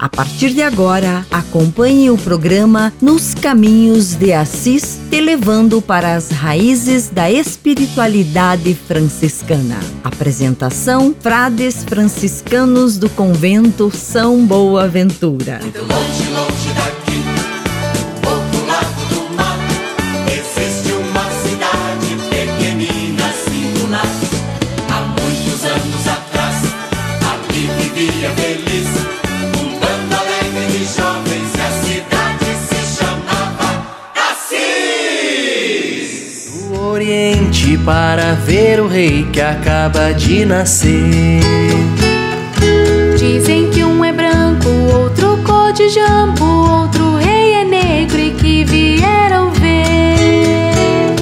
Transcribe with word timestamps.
A 0.00 0.08
partir 0.08 0.54
de 0.54 0.62
agora, 0.62 1.26
acompanhe 1.30 2.08
o 2.08 2.16
programa 2.16 2.90
Nos 3.02 3.34
Caminhos 3.34 4.14
de 4.14 4.32
Assis, 4.32 4.98
te 5.10 5.20
levando 5.20 5.82
para 5.82 6.14
as 6.14 6.30
raízes 6.30 7.10
da 7.10 7.30
espiritualidade 7.30 8.74
franciscana. 8.74 9.78
Apresentação: 10.02 11.14
Frades 11.20 11.84
franciscanos 11.84 12.96
do 12.96 13.10
convento 13.10 13.90
São 13.94 14.46
Boaventura. 14.46 15.60
Muito 15.60 15.80
longe, 15.80 16.30
longe 16.30 16.59
para 37.84 38.34
ver 38.34 38.80
o 38.80 38.86
rei 38.86 39.26
que 39.32 39.40
acaba 39.40 40.12
de 40.12 40.44
nascer. 40.44 41.40
Dizem 43.18 43.70
que 43.70 43.84
um 43.84 44.04
é 44.04 44.12
branco, 44.12 44.68
outro 44.92 45.38
cor 45.44 45.72
de 45.72 45.88
jambo, 45.88 46.44
outro 46.44 47.16
rei 47.16 47.54
é 47.54 47.64
negro 47.64 48.18
e 48.18 48.30
que 48.32 48.64
vieram 48.64 49.50
ver. 49.52 51.14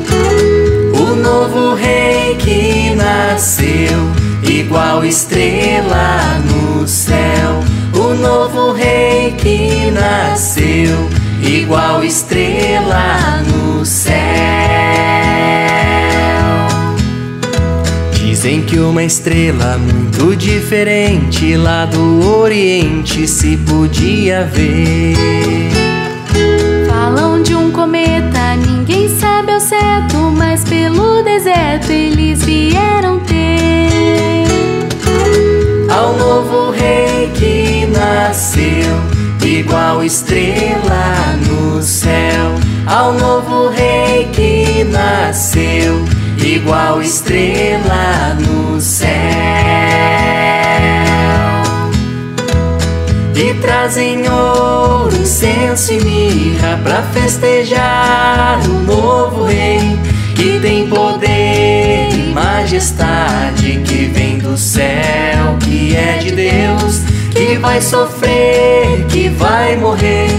O 0.94 1.14
novo 1.16 1.74
rei 1.74 2.34
que 2.36 2.94
nasceu, 2.94 4.10
igual 4.42 5.04
estrela 5.04 6.38
no 6.44 6.86
céu. 6.86 7.62
O 7.94 8.14
novo 8.14 8.72
rei 8.72 9.32
que 9.32 9.90
nasceu, 9.90 11.08
igual 11.42 12.04
estrela 12.04 13.42
no 13.46 13.84
céu. 13.84 14.57
Que 18.78 18.82
uma 18.82 19.02
estrela 19.02 19.76
muito 19.76 20.36
diferente 20.36 21.56
lá 21.56 21.84
do 21.84 22.24
Oriente 22.38 23.26
se 23.26 23.56
podia 23.56 24.44
ver. 24.44 25.16
Falam 26.86 27.42
de 27.42 27.56
um 27.56 27.72
cometa, 27.72 28.54
ninguém 28.54 29.08
sabe 29.08 29.50
ao 29.50 29.58
certo, 29.58 30.16
mas 30.30 30.62
pelo 30.62 31.24
deserto 31.24 31.90
eles 31.90 32.44
vieram 32.44 33.18
ter. 33.18 33.88
ao 35.90 36.16
novo 36.16 36.70
rei 36.70 37.32
que 37.34 37.84
nasceu, 37.86 38.94
igual 39.44 40.04
estrela 40.04 41.36
no 41.48 41.82
céu. 41.82 42.54
Ao 42.86 43.12
novo 43.12 43.70
rei 43.70 44.28
que 44.32 44.84
nasceu, 44.84 46.04
igual 46.44 47.02
estrela 47.02 48.36
no 48.40 48.80
céu. 48.80 49.08
E 53.34 53.54
trazem 53.60 54.28
ouro, 54.28 55.16
incenso 55.16 55.92
e 55.92 56.00
mirra 56.02 56.80
pra 56.82 57.02
festejar 57.02 58.60
o 58.68 58.80
novo 58.84 59.44
rei 59.44 59.98
que 60.34 60.60
tem 60.60 60.88
poder 60.88 62.08
e 62.12 62.32
majestade 62.32 63.80
que 63.84 64.06
vem 64.06 64.38
do 64.38 64.56
céu, 64.56 65.56
que 65.60 65.96
é 65.96 66.18
de 66.18 66.30
Deus, 66.30 67.02
que 67.32 67.58
vai 67.58 67.80
sofrer, 67.80 69.04
que 69.08 69.28
vai 69.28 69.76
morrer 69.76 70.30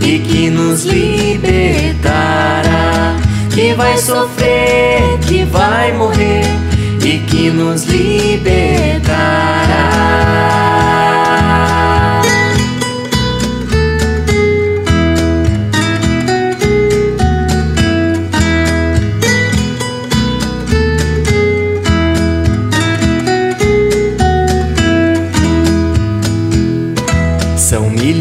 e 0.00 0.18
que 0.18 0.50
nos 0.50 0.84
libertará. 0.84 2.63
Que 3.54 3.72
vai 3.72 3.96
sofrer, 3.96 5.18
que 5.20 5.44
vai 5.44 5.92
morrer 5.92 6.42
e 7.04 7.20
que 7.20 7.50
nos 7.50 7.84
libertará. 7.84 8.74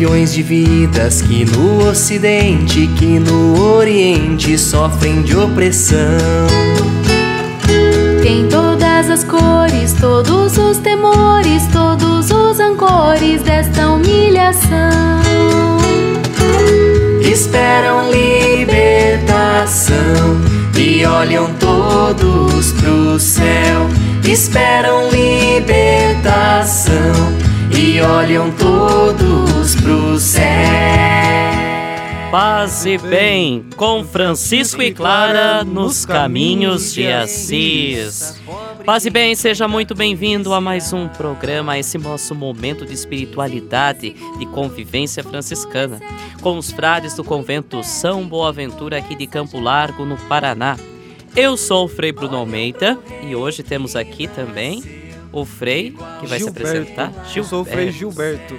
Milhões 0.03 0.33
de 0.33 0.43
vidas 0.43 1.21
que 1.21 1.45
no 1.45 1.87
Ocidente, 1.87 2.87
que 2.97 3.19
no 3.19 3.77
Oriente 3.77 4.57
sofrem 4.57 5.21
de 5.21 5.33
opressão. 5.37 5.97
Tem 8.21 8.45
todas 8.49 9.09
as 9.09 9.23
cores, 9.23 9.93
todos 9.93 10.57
os 10.57 10.79
temores, 10.79 11.65
todos 11.71 12.29
os 12.31 12.59
ancores 12.59 13.43
desta 13.43 13.91
humilhação. 13.91 14.89
Esperam 17.21 18.11
libertação 18.11 18.75
e 20.77 21.05
olham 21.05 21.49
todos 21.53 22.73
pro 22.73 23.17
céu. 23.17 23.87
Esperam 24.25 25.07
libertação 25.09 26.83
e 27.71 28.01
olham 28.01 28.51
todos 28.51 29.52
pro 29.83 30.17
céu. 30.17 30.43
Paz 32.31 32.85
e 32.85 32.97
bem, 32.97 33.65
com 33.75 34.03
Francisco 34.03 34.81
e 34.81 34.91
Clara 34.91 35.63
nos 35.63 36.05
caminhos 36.05 36.93
de 36.93 37.05
Assis. 37.07 38.41
Paz 38.85 39.05
e 39.05 39.09
bem, 39.09 39.35
seja 39.35 39.67
muito 39.67 39.93
bem-vindo 39.93 40.51
a 40.53 40.59
mais 40.59 40.93
um 40.93 41.07
programa, 41.07 41.73
a 41.73 41.79
esse 41.79 41.97
nosso 41.97 42.33
momento 42.33 42.85
de 42.85 42.93
espiritualidade 42.93 44.15
e 44.39 44.45
convivência 44.47 45.21
franciscana, 45.21 45.99
com 46.41 46.57
os 46.57 46.71
frades 46.71 47.13
do 47.13 47.23
convento 47.23 47.83
São 47.83 48.25
Boaventura 48.25 48.97
aqui 48.97 49.15
de 49.15 49.27
Campo 49.27 49.59
Largo, 49.59 50.05
no 50.05 50.17
Paraná. 50.17 50.77
Eu 51.35 51.55
sou 51.55 51.85
o 51.85 51.89
Frei 51.89 52.11
Bruno 52.11 52.37
Almeida 52.37 52.97
e 53.21 53.35
hoje 53.35 53.61
temos 53.61 53.95
aqui 53.95 54.27
também 54.27 54.81
o 55.31 55.45
Frei, 55.45 55.93
que 56.19 56.27
vai 56.27 56.39
se 56.39 56.47
apresentar. 56.47 57.11
Eu 57.35 57.43
sou 57.43 57.61
o 57.61 57.65
Frei 57.65 57.91
Gilberto. 57.91 58.55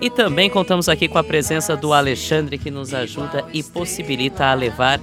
E 0.00 0.10
também 0.10 0.50
contamos 0.50 0.88
aqui 0.88 1.08
com 1.08 1.18
a 1.18 1.24
presença 1.24 1.76
do 1.76 1.92
Alexandre, 1.92 2.58
que 2.58 2.70
nos 2.70 2.92
ajuda 2.92 3.44
e 3.52 3.62
possibilita 3.62 4.46
a 4.46 4.54
levar 4.54 5.00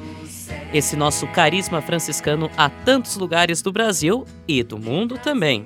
esse 0.73 0.95
nosso 0.95 1.27
carisma 1.27 1.81
franciscano 1.81 2.49
a 2.57 2.69
tantos 2.69 3.17
lugares 3.17 3.61
do 3.61 3.71
Brasil 3.71 4.25
e 4.47 4.63
do 4.63 4.77
mundo 4.77 5.17
também. 5.17 5.65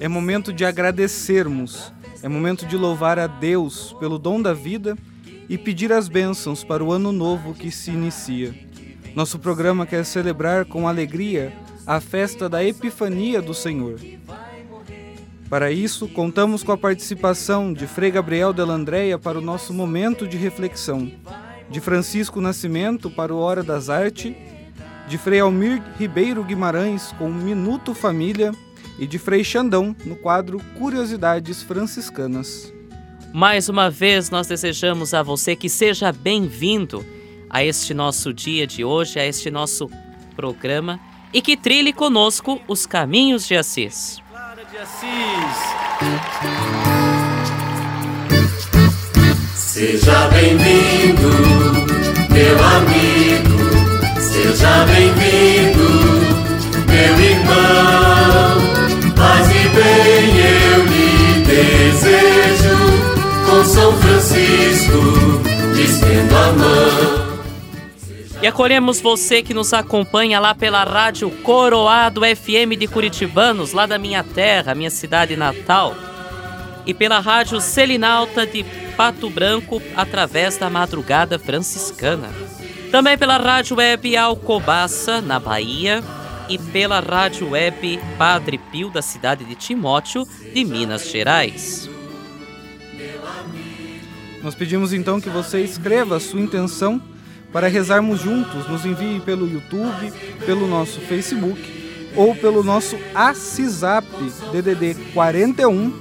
É 0.00 0.08
momento 0.08 0.52
de 0.52 0.64
agradecermos, 0.64 1.92
é 2.22 2.28
momento 2.28 2.66
de 2.66 2.76
louvar 2.76 3.18
a 3.18 3.26
Deus 3.26 3.94
pelo 4.00 4.18
dom 4.18 4.40
da 4.40 4.52
vida 4.52 4.96
e 5.48 5.56
pedir 5.56 5.92
as 5.92 6.08
bênçãos 6.08 6.64
para 6.64 6.82
o 6.82 6.92
ano 6.92 7.12
novo 7.12 7.54
que 7.54 7.70
se 7.70 7.90
inicia. 7.90 8.54
Nosso 9.14 9.38
programa 9.38 9.86
quer 9.86 10.04
celebrar 10.04 10.64
com 10.64 10.88
alegria 10.88 11.52
a 11.86 12.00
festa 12.00 12.48
da 12.48 12.64
Epifania 12.64 13.42
do 13.42 13.52
Senhor. 13.52 14.00
Para 15.52 15.70
isso, 15.70 16.08
contamos 16.08 16.62
com 16.62 16.72
a 16.72 16.78
participação 16.78 17.74
de 17.74 17.86
Frei 17.86 18.10
Gabriel 18.10 18.54
de 18.54 18.62
Landréia 18.62 19.18
para 19.18 19.36
o 19.36 19.42
nosso 19.42 19.74
momento 19.74 20.26
de 20.26 20.38
reflexão, 20.38 21.12
de 21.68 21.78
Francisco 21.78 22.40
Nascimento 22.40 23.10
para 23.10 23.34
o 23.34 23.38
Hora 23.38 23.62
das 23.62 23.90
Artes, 23.90 24.34
de 25.06 25.18
Frei 25.18 25.40
Almir 25.40 25.82
Ribeiro 25.98 26.42
Guimarães 26.42 27.12
com 27.18 27.28
o 27.28 27.34
Minuto 27.34 27.92
Família 27.92 28.50
e 28.98 29.06
de 29.06 29.18
Frei 29.18 29.44
Xandão 29.44 29.94
no 30.06 30.16
quadro 30.16 30.58
Curiosidades 30.78 31.62
Franciscanas. 31.62 32.72
Mais 33.30 33.68
uma 33.68 33.90
vez, 33.90 34.30
nós 34.30 34.46
desejamos 34.46 35.12
a 35.12 35.22
você 35.22 35.54
que 35.54 35.68
seja 35.68 36.10
bem-vindo 36.12 37.04
a 37.50 37.62
este 37.62 37.92
nosso 37.92 38.32
dia 38.32 38.66
de 38.66 38.86
hoje, 38.86 39.20
a 39.20 39.26
este 39.26 39.50
nosso 39.50 39.90
programa 40.34 40.98
e 41.30 41.42
que 41.42 41.58
trilhe 41.58 41.92
conosco 41.92 42.58
os 42.66 42.86
caminhos 42.86 43.46
de 43.46 43.54
Assis. 43.54 44.21
De 44.72 44.78
Assis. 44.78 45.58
Seja 49.54 50.28
bem-vindo, 50.28 51.28
meu 52.30 52.64
amigo. 52.76 53.58
Seja 54.18 54.86
bem-vindo, 54.86 55.86
meu 56.88 57.20
irmão. 57.20 59.14
Paz 59.14 59.46
e 59.50 59.68
bem 59.76 60.38
eu 60.40 60.86
lhe 60.86 61.44
desejo. 61.44 62.78
Com 63.44 63.64
São 63.66 63.92
Francisco, 63.98 65.42
te 65.74 65.82
estendo 65.82 66.34
a 66.34 66.52
mão. 66.52 67.31
E 68.42 68.46
acolhemos 68.48 69.00
você 69.00 69.40
que 69.40 69.54
nos 69.54 69.72
acompanha 69.72 70.40
lá 70.40 70.52
pela 70.52 70.82
Rádio 70.82 71.30
Coroado 71.30 72.22
FM 72.22 72.76
de 72.76 72.88
Curitibanos, 72.88 73.72
lá 73.72 73.86
da 73.86 73.98
minha 73.98 74.24
terra, 74.24 74.74
minha 74.74 74.90
cidade 74.90 75.36
natal. 75.36 75.94
e 76.84 76.92
pela 76.92 77.20
Rádio 77.20 77.60
Selinalta 77.60 78.44
de 78.44 78.64
Pato 78.96 79.30
Branco 79.30 79.80
através 79.94 80.56
da 80.56 80.68
Madrugada 80.68 81.38
Franciscana. 81.38 82.28
Também 82.90 83.16
pela 83.16 83.36
Rádio 83.36 83.76
Web 83.76 84.16
Alcobaça, 84.16 85.20
na 85.20 85.38
Bahia, 85.38 86.02
e 86.48 86.58
pela 86.58 86.98
Rádio 86.98 87.50
Web 87.50 88.00
Padre 88.18 88.58
Pio 88.58 88.90
da 88.90 89.00
cidade 89.00 89.44
de 89.44 89.54
Timóteo, 89.54 90.26
de 90.52 90.64
Minas 90.64 91.08
Gerais. 91.08 91.88
Nós 94.42 94.56
pedimos 94.56 94.92
então 94.92 95.20
que 95.20 95.30
você 95.30 95.60
escreva 95.62 96.16
a 96.16 96.20
sua 96.20 96.40
intenção 96.40 97.00
para 97.52 97.68
rezarmos 97.68 98.20
juntos. 98.20 98.68
Nos 98.68 98.84
envie 98.86 99.20
pelo 99.20 99.48
YouTube, 99.48 100.12
pelo 100.44 100.66
nosso 100.66 101.00
Facebook 101.00 101.60
ou 102.16 102.34
pelo 102.34 102.62
nosso 102.62 102.96
ACISAP 103.14 104.06
DDD 104.52 104.94
41 105.12 105.92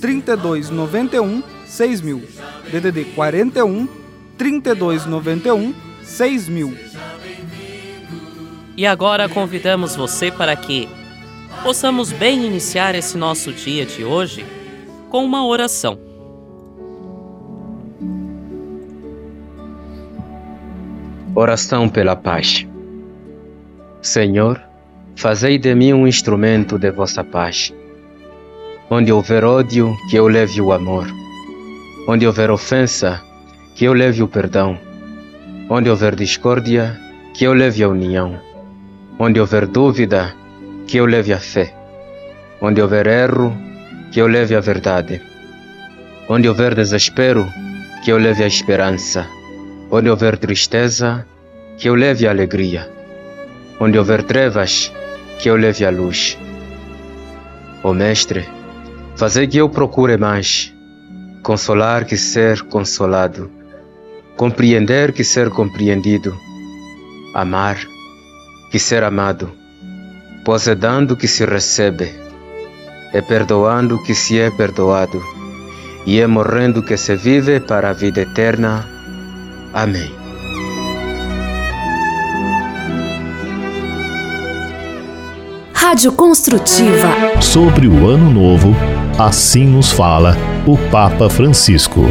3291 0.00 1.42
6000. 1.66 2.22
DDD 2.70 3.04
41 3.14 3.88
3291 4.36 5.74
6000. 6.02 6.76
E 8.76 8.86
agora 8.86 9.28
convidamos 9.28 9.94
você 9.94 10.30
para 10.30 10.56
que 10.56 10.88
possamos 11.62 12.10
bem 12.10 12.46
iniciar 12.46 12.94
esse 12.94 13.16
nosso 13.18 13.52
dia 13.52 13.84
de 13.84 14.04
hoje 14.04 14.46
com 15.10 15.24
uma 15.24 15.46
oração. 15.46 16.11
Oração 21.34 21.88
pela 21.88 22.14
paz. 22.14 22.66
Senhor, 24.02 24.60
fazei 25.16 25.56
de 25.56 25.74
mim 25.74 25.94
um 25.94 26.06
instrumento 26.06 26.78
de 26.78 26.90
vossa 26.90 27.24
paz. 27.24 27.72
Onde 28.90 29.10
houver 29.10 29.42
ódio, 29.42 29.96
que 30.10 30.16
eu 30.16 30.28
leve 30.28 30.60
o 30.60 30.72
amor. 30.72 31.06
Onde 32.06 32.26
houver 32.26 32.50
ofensa, 32.50 33.22
que 33.74 33.86
eu 33.86 33.94
leve 33.94 34.22
o 34.22 34.28
perdão. 34.28 34.78
Onde 35.70 35.88
houver 35.88 36.14
discórdia, 36.14 37.00
que 37.32 37.44
eu 37.44 37.54
leve 37.54 37.82
a 37.82 37.88
união. 37.88 38.38
Onde 39.18 39.40
houver 39.40 39.66
dúvida, 39.66 40.34
que 40.86 40.98
eu 40.98 41.06
leve 41.06 41.32
a 41.32 41.38
fé. 41.38 41.74
Onde 42.60 42.82
houver 42.82 43.06
erro, 43.06 43.56
que 44.12 44.20
eu 44.20 44.26
leve 44.26 44.54
a 44.54 44.60
verdade. 44.60 45.22
Onde 46.28 46.46
houver 46.46 46.74
desespero, 46.74 47.48
que 48.04 48.12
eu 48.12 48.18
leve 48.18 48.44
a 48.44 48.46
esperança. 48.46 49.26
Onde 49.94 50.08
houver 50.08 50.38
tristeza, 50.38 51.26
que 51.76 51.86
eu 51.86 51.94
leve 51.94 52.26
a 52.26 52.30
alegria. 52.30 52.90
Onde 53.78 53.98
houver 53.98 54.22
trevas, 54.22 54.90
que 55.38 55.50
eu 55.50 55.54
leve 55.54 55.84
a 55.84 55.90
luz. 55.90 56.38
Ó 57.84 57.90
oh, 57.90 57.94
Mestre, 57.94 58.48
fazei 59.16 59.46
que 59.46 59.58
eu 59.58 59.68
procure 59.68 60.16
mais, 60.16 60.72
consolar 61.42 62.06
que 62.06 62.16
ser 62.16 62.62
consolado, 62.62 63.50
compreender 64.34 65.12
que 65.12 65.22
ser 65.22 65.50
compreendido, 65.50 66.34
amar 67.34 67.76
que 68.70 68.78
ser 68.78 69.04
amado, 69.04 69.52
pois 70.42 70.66
é 70.68 70.74
dando 70.74 71.18
que 71.18 71.28
se 71.28 71.44
recebe, 71.44 72.10
é 73.12 73.20
perdoando 73.20 74.02
que 74.02 74.14
se 74.14 74.40
é 74.40 74.50
perdoado, 74.50 75.22
e 76.06 76.18
é 76.18 76.26
morrendo 76.26 76.82
que 76.82 76.96
se 76.96 77.14
vive 77.14 77.60
para 77.60 77.90
a 77.90 77.92
vida 77.92 78.22
eterna. 78.22 78.91
Amém. 79.72 80.12
Rádio 85.72 86.12
Construtiva. 86.12 87.40
Sobre 87.40 87.86
o 87.86 88.06
Ano 88.06 88.30
Novo, 88.30 88.74
assim 89.18 89.66
nos 89.66 89.90
fala 89.90 90.36
o 90.66 90.76
Papa 90.90 91.28
Francisco. 91.28 92.02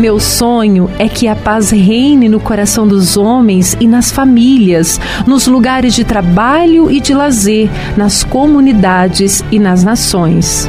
Meu 0.00 0.20
sonho 0.20 0.88
é 0.96 1.08
que 1.08 1.26
a 1.26 1.34
paz 1.34 1.70
reine 1.70 2.28
no 2.28 2.38
coração 2.38 2.86
dos 2.86 3.16
homens 3.16 3.76
e 3.80 3.88
nas 3.88 4.12
famílias, 4.12 5.00
nos 5.26 5.48
lugares 5.48 5.92
de 5.92 6.04
trabalho 6.04 6.88
e 6.88 7.00
de 7.00 7.12
lazer, 7.12 7.68
nas 7.96 8.22
comunidades 8.22 9.44
e 9.50 9.58
nas 9.58 9.82
nações. 9.82 10.68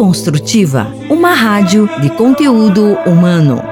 Construtiva, 0.00 0.94
uma 1.10 1.34
rádio 1.34 1.86
de 2.00 2.08
conteúdo 2.08 2.94
humano. 3.06 3.62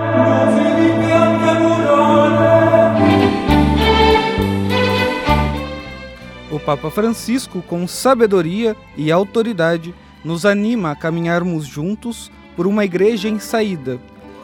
O 6.50 6.60
Papa 6.60 6.90
Francisco, 6.90 7.62
com 7.62 7.88
sabedoria 7.88 8.76
e 8.94 9.10
autoridade, 9.10 9.94
nos 10.22 10.44
anima 10.44 10.90
a 10.90 10.94
caminharmos 10.94 11.66
juntos 11.66 12.30
por 12.54 12.66
uma 12.66 12.84
igreja 12.84 13.26
em 13.26 13.38
saída, 13.38 13.98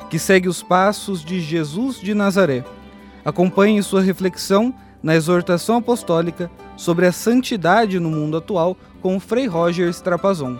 que 0.09 0.19
segue 0.19 0.49
os 0.49 0.63
passos 0.63 1.23
de 1.23 1.39
Jesus 1.39 2.01
de 2.01 2.15
Nazaré. 2.15 2.65
Acompanhe 3.23 3.83
sua 3.83 4.01
reflexão 4.01 4.75
na 5.03 5.15
exortação 5.15 5.77
apostólica 5.77 6.51
sobre 6.79 7.05
a 7.05 7.13
santidade 7.13 8.01
no 8.01 8.09
mundo 8.09 8.39
atual 8.39 8.75
com 9.03 9.19
o 9.19 9.21
Frei 9.21 9.47
Roger 9.47 9.91
Strapazon. 9.91 10.57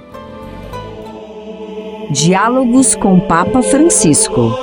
Diálogos 2.11 2.95
com 2.95 3.19
Papa 3.21 3.63
Francisco. 3.63 4.57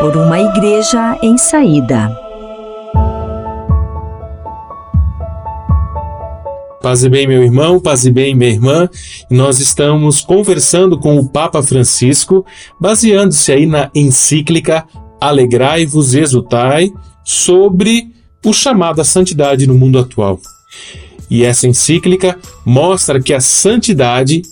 Por 0.00 0.16
uma 0.16 0.40
igreja 0.40 1.18
em 1.22 1.38
saída. 1.38 2.10
Paz 6.82 7.04
e 7.04 7.08
bem, 7.08 7.26
meu 7.26 7.42
irmão, 7.42 7.78
paz 7.78 8.04
e 8.04 8.10
bem, 8.10 8.34
minha 8.34 8.50
irmã. 8.50 8.88
Nós 9.30 9.60
estamos 9.60 10.20
conversando 10.20 10.98
com 10.98 11.16
o 11.18 11.28
Papa 11.28 11.62
Francisco, 11.62 12.44
baseando-se 12.80 13.52
aí 13.52 13.66
na 13.66 13.90
encíclica 13.94 14.86
Alegrai-vos 15.20 16.14
exultai, 16.14 16.92
sobre 17.24 18.08
o 18.44 18.52
chamado 18.52 19.00
à 19.00 19.04
santidade 19.04 19.68
no 19.68 19.74
mundo 19.74 20.00
atual. 20.00 20.40
E 21.30 21.44
essa 21.44 21.68
encíclica 21.68 22.36
mostra 22.66 23.22
que 23.22 23.32
a 23.32 23.40
santidade 23.40 24.42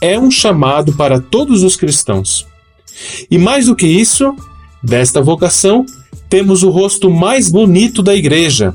é 0.00 0.18
um 0.18 0.30
chamado 0.30 0.92
para 0.92 1.20
todos 1.20 1.62
os 1.62 1.76
cristãos. 1.76 2.46
E 3.30 3.38
mais 3.38 3.66
do 3.66 3.76
que 3.76 3.86
isso, 3.86 4.34
desta 4.82 5.20
vocação, 5.22 5.84
temos 6.28 6.62
o 6.62 6.70
rosto 6.70 7.10
mais 7.10 7.50
bonito 7.50 8.02
da 8.02 8.14
igreja, 8.14 8.74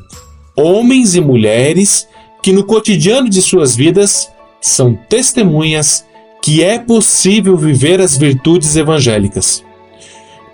homens 0.56 1.16
e 1.16 1.22
mulheres 1.22 2.08
que 2.42 2.52
no 2.52 2.64
cotidiano 2.64 3.30
de 3.30 3.42
suas 3.42 3.76
vidas 3.76 4.30
são 4.60 4.98
testemunhas 5.10 6.06
que 6.42 6.64
é 6.64 6.80
possível 6.80 7.56
viver 7.56 8.02
as 8.02 8.18
virtudes 8.18 8.76
evangélicas. 8.76 9.64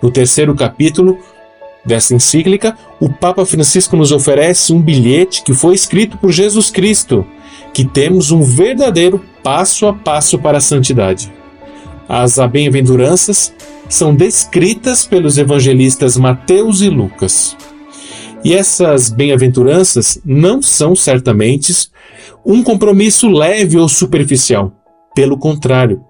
No 0.02 0.10
terceiro 0.10 0.54
capítulo 0.54 1.18
dessa 1.84 2.14
encíclica, 2.14 2.76
o 3.00 3.08
Papa 3.08 3.44
Francisco 3.46 3.96
nos 3.96 4.12
oferece 4.12 4.72
um 4.72 4.80
bilhete 4.80 5.42
que 5.42 5.54
foi 5.54 5.74
escrito 5.74 6.18
por 6.18 6.30
Jesus 6.30 6.70
Cristo, 6.70 7.26
que 7.72 7.84
temos 7.84 8.30
um 8.30 8.42
verdadeiro 8.42 9.24
passo 9.42 9.86
a 9.86 9.92
passo 9.92 10.38
para 10.38 10.58
a 10.58 10.60
santidade. 10.60 11.32
As 12.08 12.38
bem-aventuranças 12.50 13.52
são 13.88 14.14
descritas 14.14 15.06
pelos 15.06 15.38
evangelistas 15.38 16.16
Mateus 16.16 16.80
e 16.80 16.88
Lucas. 16.88 17.56
E 18.44 18.54
essas 18.54 19.10
bem-aventuranças 19.10 20.20
não 20.24 20.62
são 20.62 20.94
certamente 20.94 21.90
um 22.44 22.62
compromisso 22.62 23.28
leve 23.28 23.76
ou 23.76 23.88
superficial. 23.88 24.72
Pelo 25.14 25.36
contrário, 25.36 26.02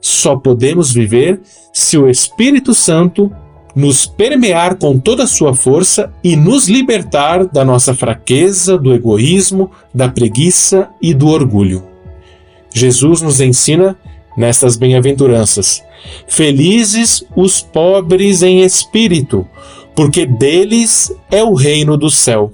só 0.00 0.36
podemos 0.36 0.92
viver 0.92 1.40
se 1.72 1.98
o 1.98 2.08
Espírito 2.08 2.72
Santo 2.72 3.30
nos 3.78 4.06
permear 4.06 4.74
com 4.74 4.98
toda 4.98 5.22
a 5.22 5.26
sua 5.28 5.54
força 5.54 6.12
e 6.24 6.34
nos 6.34 6.68
libertar 6.68 7.46
da 7.46 7.64
nossa 7.64 7.94
fraqueza, 7.94 8.76
do 8.76 8.92
egoísmo, 8.92 9.70
da 9.94 10.08
preguiça 10.08 10.88
e 11.00 11.14
do 11.14 11.28
orgulho. 11.28 11.86
Jesus 12.74 13.22
nos 13.22 13.40
ensina 13.40 13.96
nestas 14.36 14.76
bem-aventuranças: 14.76 15.80
Felizes 16.26 17.22
os 17.36 17.60
pobres 17.60 18.42
em 18.42 18.62
espírito, 18.62 19.46
porque 19.94 20.26
deles 20.26 21.14
é 21.30 21.44
o 21.44 21.54
reino 21.54 21.96
do 21.96 22.10
céu. 22.10 22.52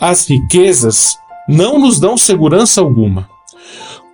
As 0.00 0.26
riquezas 0.28 1.16
não 1.48 1.78
nos 1.78 2.00
dão 2.00 2.16
segurança 2.16 2.80
alguma. 2.80 3.30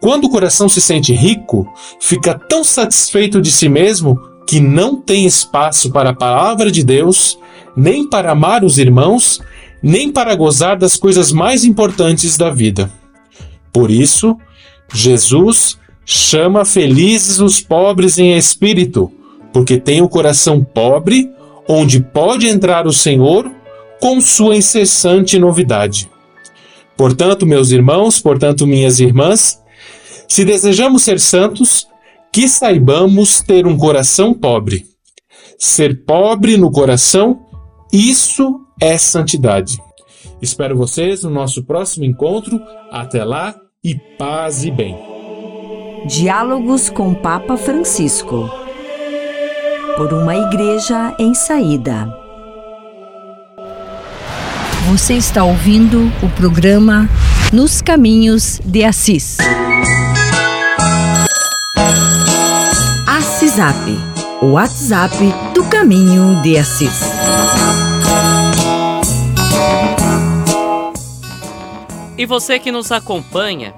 Quando 0.02 0.26
o 0.26 0.30
coração 0.30 0.68
se 0.68 0.82
sente 0.82 1.14
rico, 1.14 1.66
fica 1.98 2.34
tão 2.34 2.62
satisfeito 2.62 3.40
de 3.40 3.50
si 3.50 3.70
mesmo 3.70 4.27
que 4.48 4.60
não 4.60 4.96
tem 4.96 5.26
espaço 5.26 5.92
para 5.92 6.08
a 6.08 6.14
palavra 6.14 6.70
de 6.70 6.82
Deus, 6.82 7.38
nem 7.76 8.08
para 8.08 8.32
amar 8.32 8.64
os 8.64 8.78
irmãos, 8.78 9.42
nem 9.82 10.10
para 10.10 10.34
gozar 10.34 10.78
das 10.78 10.96
coisas 10.96 11.30
mais 11.30 11.66
importantes 11.66 12.38
da 12.38 12.48
vida. 12.48 12.90
Por 13.70 13.90
isso, 13.90 14.38
Jesus 14.90 15.78
chama 16.02 16.64
felizes 16.64 17.40
os 17.40 17.60
pobres 17.60 18.18
em 18.18 18.38
espírito, 18.38 19.12
porque 19.52 19.76
tem 19.76 20.00
o 20.00 20.08
coração 20.08 20.64
pobre, 20.64 21.30
onde 21.68 22.00
pode 22.00 22.48
entrar 22.48 22.86
o 22.86 22.92
Senhor 22.92 23.52
com 24.00 24.18
sua 24.18 24.56
incessante 24.56 25.38
novidade. 25.38 26.08
Portanto, 26.96 27.44
meus 27.44 27.70
irmãos, 27.70 28.18
portanto, 28.18 28.66
minhas 28.66 28.98
irmãs, 28.98 29.62
se 30.26 30.42
desejamos 30.42 31.02
ser 31.02 31.20
santos, 31.20 31.86
que 32.32 32.48
saibamos 32.48 33.40
ter 33.40 33.66
um 33.66 33.76
coração 33.76 34.32
pobre. 34.32 34.86
Ser 35.58 36.04
pobre 36.04 36.56
no 36.56 36.70
coração, 36.70 37.40
isso 37.92 38.60
é 38.80 38.96
santidade. 38.96 39.78
Espero 40.40 40.76
vocês 40.76 41.24
no 41.24 41.30
nosso 41.30 41.64
próximo 41.64 42.04
encontro. 42.04 42.60
Até 42.90 43.24
lá 43.24 43.54
e 43.82 43.94
paz 44.16 44.64
e 44.64 44.70
bem. 44.70 44.96
Diálogos 46.06 46.88
com 46.88 47.12
Papa 47.12 47.56
Francisco. 47.56 48.48
Por 49.96 50.12
uma 50.12 50.36
igreja 50.36 51.14
em 51.18 51.34
saída. 51.34 52.08
Você 54.88 55.14
está 55.14 55.44
ouvindo 55.44 56.10
o 56.22 56.30
programa 56.30 57.08
Nos 57.52 57.82
Caminhos 57.82 58.60
de 58.64 58.84
Assis. 58.84 59.36
Assisap, 63.58 63.90
o 64.40 64.52
WhatsApp 64.52 65.16
do 65.52 65.64
Caminho 65.64 66.40
de 66.42 66.56
Assis. 66.56 67.00
E 72.16 72.24
você 72.24 72.60
que 72.60 72.70
nos 72.70 72.92
acompanha, 72.92 73.74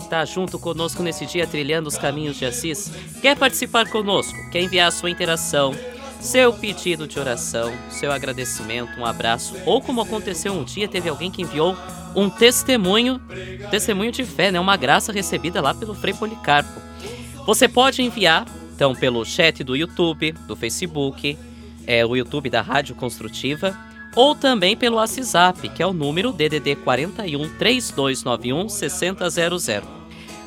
está 0.00 0.24
junto 0.24 0.58
conosco 0.58 1.04
nesse 1.04 1.26
dia 1.26 1.46
trilhando 1.46 1.88
os 1.88 1.96
caminhos 1.96 2.36
de 2.38 2.44
Assis, 2.44 2.90
quer 3.22 3.36
participar 3.36 3.88
conosco, 3.88 4.36
quer 4.50 4.62
enviar 4.62 4.90
sua 4.90 5.10
interação, 5.10 5.76
seu 6.20 6.52
pedido 6.52 7.06
de 7.06 7.20
oração, 7.20 7.72
seu 7.88 8.10
agradecimento, 8.10 8.98
um 8.98 9.06
abraço, 9.06 9.54
ou 9.64 9.80
como 9.80 10.00
aconteceu 10.00 10.52
um 10.52 10.64
dia, 10.64 10.88
teve 10.88 11.08
alguém 11.08 11.30
que 11.30 11.42
enviou 11.42 11.76
um 12.16 12.28
testemunho, 12.28 13.20
testemunho 13.70 14.10
de 14.10 14.24
fé, 14.24 14.50
né? 14.50 14.58
Uma 14.58 14.76
graça 14.76 15.12
recebida 15.12 15.60
lá 15.60 15.72
pelo 15.72 15.94
Frei 15.94 16.14
Policarpo. 16.14 16.80
Você 17.46 17.68
pode 17.68 18.02
enviar, 18.02 18.44
então, 18.80 18.94
pelo 18.94 19.26
chat 19.26 19.62
do 19.62 19.76
YouTube, 19.76 20.32
do 20.32 20.56
Facebook, 20.56 21.36
é 21.86 22.02
o 22.06 22.16
YouTube 22.16 22.48
da 22.48 22.62
Rádio 22.62 22.94
Construtiva, 22.94 23.78
ou 24.16 24.34
também 24.34 24.74
pelo 24.74 24.96
WhatsApp, 24.96 25.68
que 25.68 25.82
é 25.82 25.86
o 25.86 25.92
número 25.92 26.32
DDD 26.32 26.76
41 26.76 27.58
3291 27.58 28.70
6000. 28.70 29.82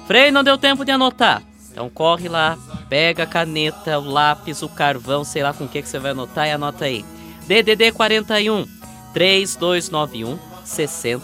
Frei, 0.07 0.31
não 0.31 0.43
deu 0.43 0.57
tempo 0.57 0.83
de 0.83 0.89
anotar. 0.89 1.43
Então 1.71 1.87
corre 1.91 2.27
lá, 2.27 2.57
pega 2.89 3.21
a 3.21 3.27
caneta, 3.27 3.99
o 3.99 4.09
lápis, 4.09 4.63
o 4.63 4.69
carvão, 4.69 5.23
sei 5.23 5.43
lá 5.43 5.53
com 5.53 5.65
o 5.65 5.69
que, 5.69 5.83
que 5.83 5.87
você 5.87 5.99
vai 5.99 6.09
anotar 6.09 6.47
e 6.47 6.51
anota 6.53 6.85
aí. 6.85 7.05
DDD 7.45 7.91
41 7.91 8.65
3291 9.13 10.39
6000. 10.65 11.21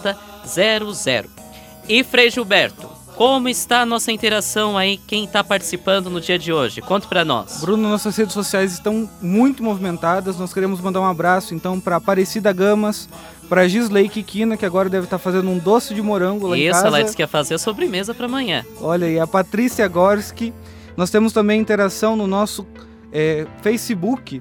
E 1.88 2.04
Frei 2.04 2.30
Gilberto, 2.30 2.88
como 3.20 3.50
está 3.50 3.82
a 3.82 3.86
nossa 3.86 4.10
interação 4.10 4.78
aí? 4.78 4.96
Quem 4.96 5.26
está 5.26 5.44
participando 5.44 6.08
no 6.08 6.22
dia 6.22 6.38
de 6.38 6.54
hoje? 6.54 6.80
Conta 6.80 7.06
para 7.06 7.22
nós. 7.22 7.60
Bruno, 7.60 7.86
nossas 7.86 8.16
redes 8.16 8.32
sociais 8.32 8.72
estão 8.72 9.06
muito 9.20 9.62
movimentadas. 9.62 10.38
Nós 10.38 10.54
queremos 10.54 10.80
mandar 10.80 11.02
um 11.02 11.04
abraço 11.04 11.54
então 11.54 11.78
para 11.78 11.96
Aparecida 11.96 12.50
Gamas, 12.50 13.10
para 13.46 13.68
Gisley 13.68 14.08
Kikina, 14.08 14.56
que 14.56 14.64
agora 14.64 14.88
deve 14.88 15.04
estar 15.04 15.18
fazendo 15.18 15.50
um 15.50 15.58
doce 15.58 15.92
de 15.92 16.00
morango 16.00 16.46
lá 16.46 16.56
em 16.56 16.62
Isso, 16.62 16.72
casa. 16.72 16.86
ela 16.86 17.02
disse 17.02 17.14
que 17.14 17.20
ia 17.20 17.28
fazer 17.28 17.56
a 17.56 17.58
sobremesa 17.58 18.14
para 18.14 18.24
amanhã. 18.24 18.64
Olha 18.80 19.06
aí, 19.06 19.20
a 19.20 19.26
Patrícia 19.26 19.86
Gorski. 19.86 20.54
Nós 20.96 21.10
temos 21.10 21.34
também 21.34 21.60
interação 21.60 22.16
no 22.16 22.26
nosso 22.26 22.66
é, 23.12 23.46
Facebook. 23.60 24.40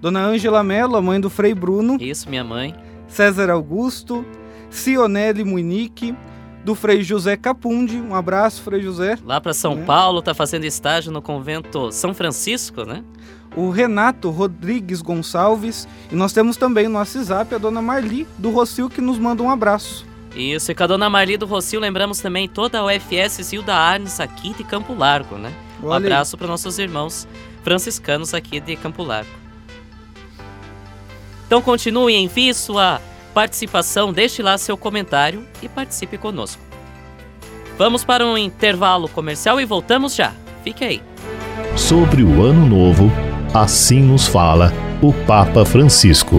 Dona 0.00 0.26
Ângela 0.26 0.64
Mello, 0.64 0.96
a 0.96 1.00
mãe 1.00 1.20
do 1.20 1.30
Frei 1.30 1.54
Bruno. 1.54 1.96
Isso, 2.00 2.28
minha 2.28 2.42
mãe. 2.42 2.74
César 3.06 3.50
Augusto. 3.50 4.26
Cionelli 4.68 5.44
Munique. 5.44 6.12
Do 6.66 6.74
Frei 6.74 7.00
José 7.00 7.36
Capundi. 7.36 7.96
Um 7.96 8.12
abraço, 8.12 8.60
Frei 8.60 8.82
José. 8.82 9.16
Lá 9.24 9.40
para 9.40 9.54
São 9.54 9.74
É. 9.74 9.82
Paulo, 9.84 10.20
tá 10.20 10.34
fazendo 10.34 10.64
estágio 10.64 11.12
no 11.12 11.22
convento 11.22 11.92
São 11.92 12.12
Francisco, 12.12 12.84
né? 12.84 13.04
O 13.54 13.70
Renato 13.70 14.30
Rodrigues 14.30 15.00
Gonçalves. 15.00 15.86
E 16.10 16.16
nós 16.16 16.32
temos 16.32 16.56
também 16.56 16.88
no 16.88 16.98
WhatsApp 16.98 17.54
a 17.54 17.58
Dona 17.58 17.80
Marli, 17.80 18.26
do 18.36 18.50
Rocio, 18.50 18.90
que 18.90 19.00
nos 19.00 19.16
manda 19.16 19.44
um 19.44 19.48
abraço. 19.48 20.04
Isso, 20.34 20.72
e 20.72 20.74
com 20.74 20.82
a 20.82 20.86
dona 20.88 21.08
Marli 21.08 21.36
do 21.36 21.46
Rocio, 21.46 21.78
lembramos 21.78 22.18
também 22.18 22.48
toda 22.48 22.80
a 22.80 22.84
UFS 22.84 23.42
Zilda 23.44 23.72
Arnes 23.72 24.18
aqui 24.18 24.52
de 24.52 24.64
Campo 24.64 24.92
Largo, 24.92 25.36
né? 25.36 25.52
Um 25.80 25.86
Olha 25.86 25.98
aí. 25.98 26.12
abraço 26.12 26.36
para 26.36 26.48
nossos 26.48 26.80
irmãos 26.80 27.28
franciscanos 27.62 28.34
aqui 28.34 28.58
de 28.58 28.74
Campo 28.74 29.04
Largo. 29.04 29.30
Então 31.46 31.62
continue, 31.62 32.16
envie 32.16 32.52
sua 32.52 33.00
participação, 33.36 34.14
deixe 34.14 34.42
lá 34.42 34.56
seu 34.56 34.78
comentário 34.78 35.46
e 35.60 35.68
participe 35.68 36.16
conosco. 36.16 36.62
Vamos 37.76 38.02
para 38.02 38.24
um 38.24 38.38
intervalo 38.38 39.10
comercial 39.10 39.60
e 39.60 39.64
voltamos 39.66 40.14
já. 40.14 40.32
Fique 40.64 40.82
aí. 40.82 41.02
Sobre 41.76 42.22
o 42.22 42.42
Ano 42.42 42.66
Novo, 42.66 43.12
assim 43.52 44.00
nos 44.00 44.26
fala 44.26 44.72
o 45.02 45.12
Papa 45.26 45.66
Francisco. 45.66 46.38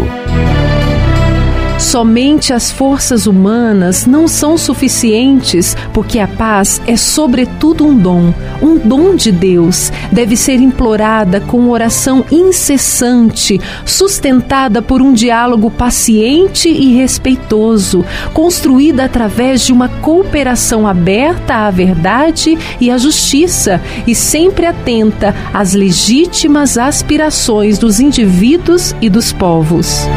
Somente 1.79 2.53
as 2.53 2.71
forças 2.71 3.27
humanas 3.27 4.07
não 4.07 4.27
são 4.27 4.57
suficientes, 4.57 5.77
porque 5.93 6.17
a 6.17 6.27
paz 6.27 6.81
é, 6.87 6.97
sobretudo, 6.97 7.85
um 7.85 7.95
dom, 7.95 8.33
um 8.61 8.77
dom 8.77 9.15
de 9.15 9.31
Deus. 9.31 9.91
Deve 10.11 10.35
ser 10.35 10.55
implorada 10.55 11.39
com 11.39 11.69
oração 11.69 12.25
incessante, 12.31 13.61
sustentada 13.85 14.81
por 14.81 15.03
um 15.03 15.13
diálogo 15.13 15.69
paciente 15.69 16.67
e 16.67 16.95
respeitoso, 16.95 18.03
construída 18.33 19.05
através 19.05 19.61
de 19.61 19.71
uma 19.71 19.87
cooperação 19.87 20.87
aberta 20.87 21.67
à 21.67 21.71
verdade 21.71 22.57
e 22.81 22.89
à 22.89 22.97
justiça 22.97 23.79
e 24.07 24.15
sempre 24.15 24.65
atenta 24.65 25.35
às 25.53 25.73
legítimas 25.73 26.77
aspirações 26.77 27.77
dos 27.77 27.99
indivíduos 27.99 28.95
e 28.99 29.09
dos 29.09 29.31
povos. 29.31 30.07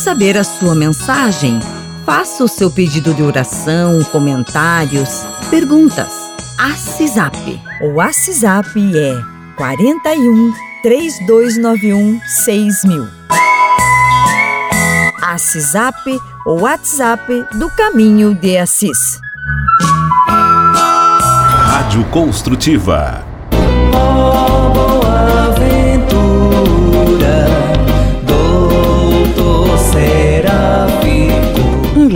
Saber 0.00 0.38
a 0.38 0.44
sua 0.44 0.74
mensagem. 0.74 1.60
Faça 2.06 2.42
o 2.42 2.48
seu 2.48 2.70
pedido 2.70 3.12
de 3.12 3.22
oração, 3.22 4.02
comentários, 4.04 5.26
perguntas. 5.50 6.10
Assisap. 6.58 7.36
O 7.82 7.96
WhatsApp 7.96 8.70
é 8.96 9.22
41 9.56 10.52
3291 10.82 12.20
6000. 12.26 13.08
Assisap, 15.22 16.18
o 16.46 16.62
WhatsApp 16.62 17.46
do 17.58 17.70
Caminho 17.70 18.34
de 18.34 18.56
Assis. 18.56 19.20
Rádio 21.68 22.04
Construtiva. 22.04 23.22
boa 23.92 25.29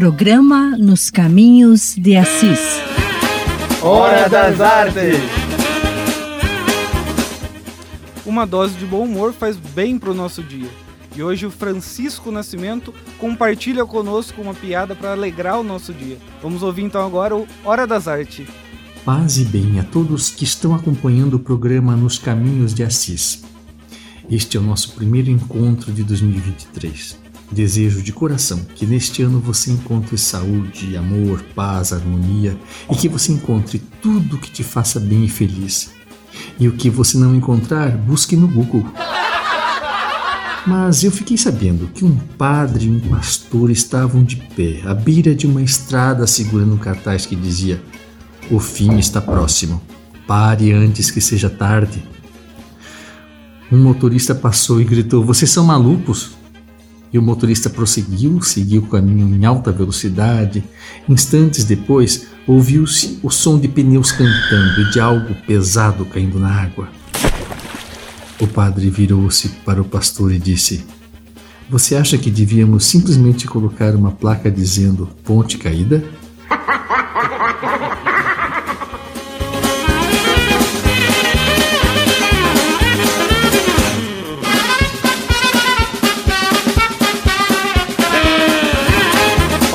Programa 0.00 0.78
Nos 0.78 1.10
Caminhos 1.10 1.94
de 1.94 2.16
Assis. 2.16 2.58
Hora 3.82 4.30
das 4.30 4.58
Artes! 4.58 5.20
Uma 8.24 8.46
dose 8.46 8.78
de 8.78 8.86
bom 8.86 9.04
humor 9.04 9.34
faz 9.34 9.58
bem 9.58 9.98
pro 9.98 10.14
nosso 10.14 10.42
dia. 10.42 10.70
E 11.14 11.22
hoje 11.22 11.44
o 11.44 11.50
Francisco 11.50 12.32
Nascimento 12.32 12.94
compartilha 13.18 13.84
conosco 13.84 14.40
uma 14.40 14.54
piada 14.54 14.94
para 14.94 15.12
alegrar 15.12 15.60
o 15.60 15.62
nosso 15.62 15.92
dia. 15.92 16.16
Vamos 16.42 16.62
ouvir 16.62 16.84
então 16.84 17.04
agora 17.04 17.36
o 17.36 17.46
Hora 17.62 17.86
das 17.86 18.08
Artes. 18.08 18.48
Paz 19.04 19.36
e 19.36 19.44
bem 19.44 19.78
a 19.80 19.84
todos 19.84 20.30
que 20.30 20.44
estão 20.44 20.74
acompanhando 20.74 21.34
o 21.34 21.40
programa 21.40 21.94
Nos 21.94 22.18
Caminhos 22.18 22.72
de 22.72 22.82
Assis. 22.82 23.42
Este 24.30 24.56
é 24.56 24.60
o 24.60 24.62
nosso 24.62 24.92
primeiro 24.92 25.30
encontro 25.30 25.92
de 25.92 26.02
2023. 26.02 27.20
Desejo 27.52 28.00
de 28.00 28.12
coração 28.12 28.60
que 28.76 28.86
neste 28.86 29.22
ano 29.22 29.40
você 29.40 29.72
encontre 29.72 30.16
saúde, 30.16 30.96
amor, 30.96 31.42
paz, 31.54 31.92
harmonia 31.92 32.56
e 32.88 32.94
que 32.94 33.08
você 33.08 33.32
encontre 33.32 33.82
tudo 34.00 34.38
que 34.38 34.50
te 34.50 34.62
faça 34.62 35.00
bem 35.00 35.24
e 35.24 35.28
feliz. 35.28 35.90
E 36.60 36.68
o 36.68 36.72
que 36.72 36.88
você 36.88 37.18
não 37.18 37.34
encontrar, 37.34 37.90
busque 37.96 38.36
no 38.36 38.46
Google. 38.46 38.86
Mas 40.64 41.02
eu 41.02 41.10
fiquei 41.10 41.36
sabendo 41.36 41.88
que 41.88 42.04
um 42.04 42.14
padre 42.38 42.86
e 42.86 42.90
um 42.90 43.00
pastor 43.00 43.70
estavam 43.70 44.22
de 44.22 44.36
pé 44.36 44.82
à 44.84 44.94
beira 44.94 45.34
de 45.34 45.46
uma 45.46 45.62
estrada 45.62 46.26
segurando 46.26 46.74
um 46.74 46.78
cartaz 46.78 47.26
que 47.26 47.34
dizia: 47.34 47.82
O 48.50 48.60
fim 48.60 48.98
está 48.98 49.20
próximo. 49.20 49.82
Pare 50.26 50.72
antes 50.72 51.10
que 51.10 51.20
seja 51.20 51.50
tarde. 51.50 52.04
Um 53.72 53.82
motorista 53.82 54.34
passou 54.34 54.80
e 54.80 54.84
gritou: 54.84 55.24
Vocês 55.24 55.50
são 55.50 55.64
malucos? 55.64 56.39
E 57.12 57.18
o 57.18 57.22
motorista 57.22 57.68
prosseguiu, 57.68 58.40
seguiu 58.40 58.82
o 58.82 58.86
caminho 58.86 59.34
em 59.34 59.44
alta 59.44 59.72
velocidade. 59.72 60.62
Instantes 61.08 61.64
depois, 61.64 62.28
ouviu-se 62.46 63.18
o 63.22 63.30
som 63.30 63.58
de 63.58 63.66
pneus 63.66 64.12
cantando 64.12 64.80
e 64.80 64.90
de 64.90 65.00
algo 65.00 65.34
pesado 65.46 66.04
caindo 66.04 66.38
na 66.38 66.50
água. 66.50 66.88
O 68.40 68.46
padre 68.46 68.88
virou-se 68.88 69.48
para 69.64 69.82
o 69.82 69.84
pastor 69.84 70.32
e 70.32 70.38
disse: 70.38 70.84
Você 71.68 71.96
acha 71.96 72.16
que 72.16 72.30
devíamos 72.30 72.86
simplesmente 72.86 73.46
colocar 73.46 73.94
uma 73.94 74.12
placa 74.12 74.50
dizendo 74.50 75.08
ponte 75.24 75.58
caída? 75.58 76.02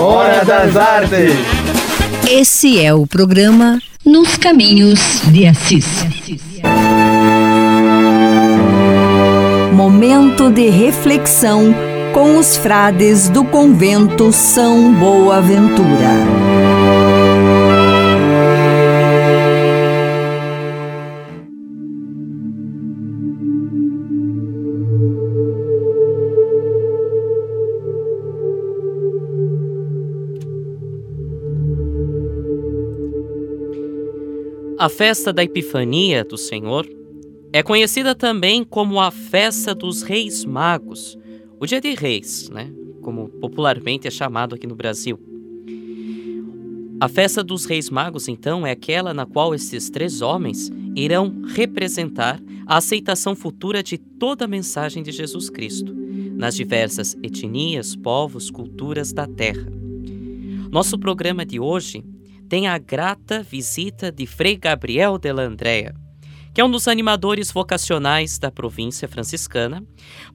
Hora 0.05 0.45
das 0.45 0.77
Artes! 0.77 1.33
Esse 2.29 2.79
é 2.79 2.93
o 2.93 3.07
programa 3.07 3.79
Nos 4.05 4.37
Caminhos 4.37 4.99
de 5.31 5.47
Assis. 5.47 6.05
Momento 9.73 10.51
de 10.51 10.69
reflexão 10.69 11.73
com 12.13 12.37
os 12.37 12.55
frades 12.55 13.29
do 13.29 13.43
convento 13.45 14.31
São 14.31 14.93
Boaventura. 14.93 16.74
A 34.85 34.89
festa 34.89 35.33
da 35.33 35.43
Epifania 35.43 36.23
do 36.23 36.37
Senhor 36.37 36.87
é 37.51 37.63
conhecida 37.63 38.13
também 38.13 38.63
como 38.63 38.99
a 38.99 39.09
festa 39.09 39.73
dos 39.73 40.03
Reis 40.03 40.45
Magos, 40.45 41.17
o 41.59 41.65
Dia 41.65 41.81
de 41.81 41.95
Reis, 41.95 42.51
né? 42.51 42.71
Como 43.01 43.27
popularmente 43.27 44.07
é 44.07 44.11
chamado 44.11 44.53
aqui 44.53 44.67
no 44.67 44.75
Brasil. 44.75 45.19
A 46.99 47.09
festa 47.09 47.43
dos 47.43 47.65
Reis 47.65 47.89
Magos, 47.89 48.27
então, 48.27 48.63
é 48.63 48.69
aquela 48.69 49.11
na 49.11 49.25
qual 49.25 49.55
esses 49.55 49.89
três 49.89 50.21
homens 50.21 50.71
irão 50.95 51.41
representar 51.47 52.39
a 52.67 52.77
aceitação 52.77 53.35
futura 53.35 53.81
de 53.81 53.97
toda 53.97 54.45
a 54.45 54.47
mensagem 54.47 55.01
de 55.01 55.11
Jesus 55.11 55.49
Cristo, 55.49 55.95
nas 56.35 56.55
diversas 56.55 57.17
etnias, 57.23 57.95
povos, 57.95 58.51
culturas 58.51 59.11
da 59.11 59.25
Terra. 59.25 59.67
Nosso 60.69 60.99
programa 60.99 61.43
de 61.43 61.59
hoje 61.59 62.03
tem 62.47 62.67
a 62.67 62.77
grata 62.77 63.43
visita 63.43 64.11
de 64.11 64.25
Frei 64.25 64.55
Gabriel 64.55 65.17
de 65.17 65.31
Landrea, 65.31 65.93
que 66.53 66.61
é 66.61 66.65
um 66.65 66.71
dos 66.71 66.87
animadores 66.87 67.51
vocacionais 67.51 68.37
da 68.37 68.51
província 68.51 69.07
franciscana, 69.07 69.83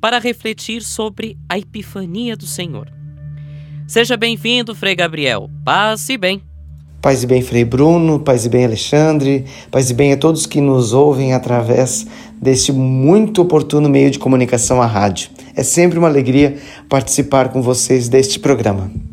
para 0.00 0.18
refletir 0.18 0.82
sobre 0.82 1.38
a 1.48 1.58
Epifania 1.58 2.36
do 2.36 2.46
Senhor. 2.46 2.90
Seja 3.86 4.16
bem-vindo, 4.16 4.74
Frei 4.74 4.94
Gabriel. 4.94 5.48
Paz 5.64 6.08
e 6.08 6.16
bem. 6.16 6.42
Paz 7.00 7.22
e 7.22 7.26
bem, 7.26 7.40
Frei 7.40 7.64
Bruno, 7.64 8.20
paz 8.20 8.44
e 8.44 8.48
bem, 8.50 8.66
Alexandre, 8.66 9.46
paz 9.70 9.88
e 9.88 9.94
bem 9.94 10.12
a 10.12 10.18
todos 10.18 10.44
que 10.44 10.60
nos 10.60 10.92
ouvem 10.92 11.32
através 11.32 12.06
deste 12.40 12.72
muito 12.72 13.40
oportuno 13.40 13.88
meio 13.88 14.10
de 14.10 14.18
comunicação, 14.18 14.82
a 14.82 14.86
rádio. 14.86 15.30
É 15.56 15.62
sempre 15.62 15.98
uma 15.98 16.08
alegria 16.08 16.58
participar 16.90 17.48
com 17.48 17.62
vocês 17.62 18.06
deste 18.06 18.38
programa. 18.38 19.09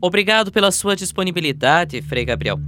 Obrigado 0.00 0.50
pela 0.50 0.70
sua 0.70 0.96
disponibilidade, 0.96 2.00
Frei 2.00 2.24
Gabriel. 2.24 2.58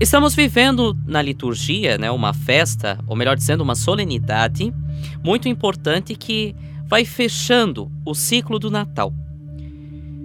Estamos 0.00 0.34
vivendo 0.34 0.96
na 1.04 1.20
liturgia, 1.20 1.98
né, 1.98 2.10
uma 2.10 2.32
festa, 2.32 2.98
ou 3.06 3.16
melhor 3.16 3.36
dizendo, 3.36 3.62
uma 3.62 3.74
solenidade 3.74 4.72
muito 5.22 5.48
importante 5.48 6.14
que 6.14 6.54
vai 6.86 7.04
fechando 7.04 7.90
o 8.04 8.14
ciclo 8.14 8.58
do 8.58 8.70
Natal. 8.70 9.12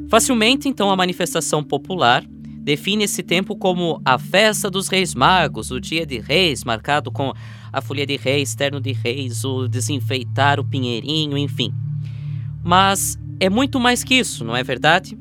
Facilmente, 0.10 0.68
então, 0.68 0.92
a 0.92 0.96
manifestação 0.96 1.63
popular 1.63 2.24
define 2.62 3.06
esse 3.06 3.24
tempo 3.24 3.56
como 3.56 4.02
a 4.06 4.20
festa 4.20 4.70
dos 4.70 4.88
Reis 4.88 5.15
Magos, 5.15 5.72
o 5.72 5.80
dia 5.80 6.06
de 6.06 6.20
Reis, 6.20 6.63
marcado 6.63 7.12
com 7.12 7.34
a 7.72 7.82
folia 7.82 8.06
de 8.06 8.18
reis, 8.18 8.56
terno 8.56 8.82
de 8.82 8.92
reis, 8.92 9.44
o 9.44 9.68
desenfeitar 9.68 10.60
o 10.60 10.63
pinheirinho, 10.63 11.38
enfim. 11.38 11.74
Mas 12.63 13.18
é 13.39 13.50
muito 13.50 13.80
mais 13.80 14.04
que 14.04 14.15
isso, 14.15 14.44
não 14.44 14.56
é 14.56 14.63
verdade? 14.63 15.18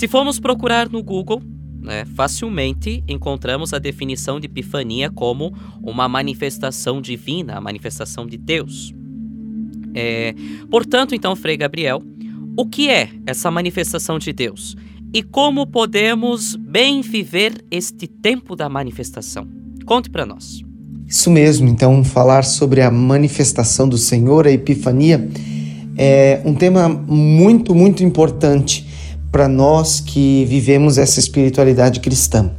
Se 0.00 0.08
formos 0.08 0.40
procurar 0.40 0.88
no 0.88 1.02
Google, 1.02 1.42
né, 1.78 2.06
facilmente 2.16 3.04
encontramos 3.06 3.74
a 3.74 3.78
definição 3.78 4.40
de 4.40 4.46
Epifania 4.46 5.10
como 5.10 5.52
uma 5.82 6.08
manifestação 6.08 7.02
divina, 7.02 7.58
a 7.58 7.60
manifestação 7.60 8.26
de 8.26 8.38
Deus. 8.38 8.94
É, 9.94 10.34
portanto, 10.70 11.14
então, 11.14 11.36
Frei 11.36 11.54
Gabriel, 11.54 12.02
o 12.56 12.64
que 12.64 12.88
é 12.88 13.10
essa 13.26 13.50
manifestação 13.50 14.18
de 14.18 14.32
Deus? 14.32 14.74
E 15.12 15.22
como 15.22 15.66
podemos 15.66 16.56
bem 16.56 17.02
viver 17.02 17.62
este 17.70 18.06
tempo 18.06 18.56
da 18.56 18.70
manifestação? 18.70 19.46
Conte 19.84 20.08
para 20.08 20.24
nós. 20.24 20.62
Isso 21.06 21.30
mesmo, 21.30 21.68
então, 21.68 22.02
falar 22.02 22.44
sobre 22.44 22.80
a 22.80 22.90
manifestação 22.90 23.86
do 23.86 23.98
Senhor, 23.98 24.46
a 24.46 24.50
Epifania, 24.50 25.28
é 25.94 26.40
um 26.46 26.54
tema 26.54 26.88
muito, 26.88 27.74
muito 27.74 28.02
importante 28.02 28.88
para 29.30 29.48
nós 29.48 30.00
que 30.00 30.44
vivemos 30.46 30.98
essa 30.98 31.20
espiritualidade 31.20 32.00
cristã. 32.00 32.50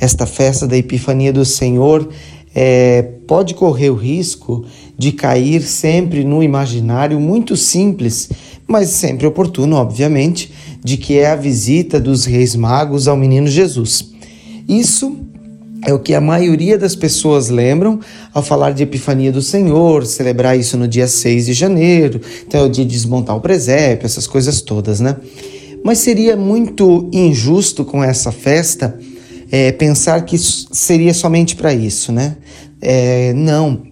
Esta 0.00 0.26
festa 0.26 0.66
da 0.66 0.76
Epifania 0.76 1.32
do 1.32 1.44
Senhor 1.44 2.08
é, 2.54 3.02
pode 3.26 3.54
correr 3.54 3.90
o 3.90 3.94
risco 3.94 4.64
de 4.96 5.12
cair 5.12 5.62
sempre 5.62 6.24
no 6.24 6.42
imaginário 6.42 7.18
muito 7.18 7.56
simples, 7.56 8.28
mas 8.66 8.90
sempre 8.90 9.26
oportuno, 9.26 9.76
obviamente, 9.76 10.52
de 10.82 10.96
que 10.96 11.18
é 11.18 11.30
a 11.30 11.36
visita 11.36 12.00
dos 12.00 12.24
Reis 12.24 12.54
Magos 12.54 13.08
ao 13.08 13.16
menino 13.16 13.48
Jesus. 13.48 14.10
Isso 14.68 15.16
é 15.84 15.92
o 15.92 15.98
que 15.98 16.14
a 16.14 16.20
maioria 16.20 16.78
das 16.78 16.94
pessoas 16.94 17.48
lembram 17.48 17.98
ao 18.32 18.42
falar 18.42 18.72
de 18.72 18.84
Epifania 18.84 19.32
do 19.32 19.42
Senhor, 19.42 20.06
celebrar 20.06 20.56
isso 20.56 20.76
no 20.76 20.86
dia 20.86 21.08
6 21.08 21.46
de 21.46 21.52
janeiro, 21.52 22.20
então 22.46 22.60
é 22.60 22.64
o 22.64 22.68
dia 22.68 22.84
de 22.84 22.92
desmontar 22.92 23.36
o 23.36 23.40
presépio, 23.40 24.06
essas 24.06 24.26
coisas 24.26 24.60
todas, 24.60 25.00
né? 25.00 25.16
Mas 25.84 25.98
seria 25.98 26.36
muito 26.36 27.08
injusto 27.12 27.84
com 27.84 28.02
essa 28.02 28.30
festa 28.30 28.98
é, 29.50 29.72
pensar 29.72 30.24
que 30.24 30.38
seria 30.38 31.12
somente 31.12 31.56
para 31.56 31.74
isso, 31.74 32.12
né? 32.12 32.36
É, 32.80 33.32
não, 33.34 33.82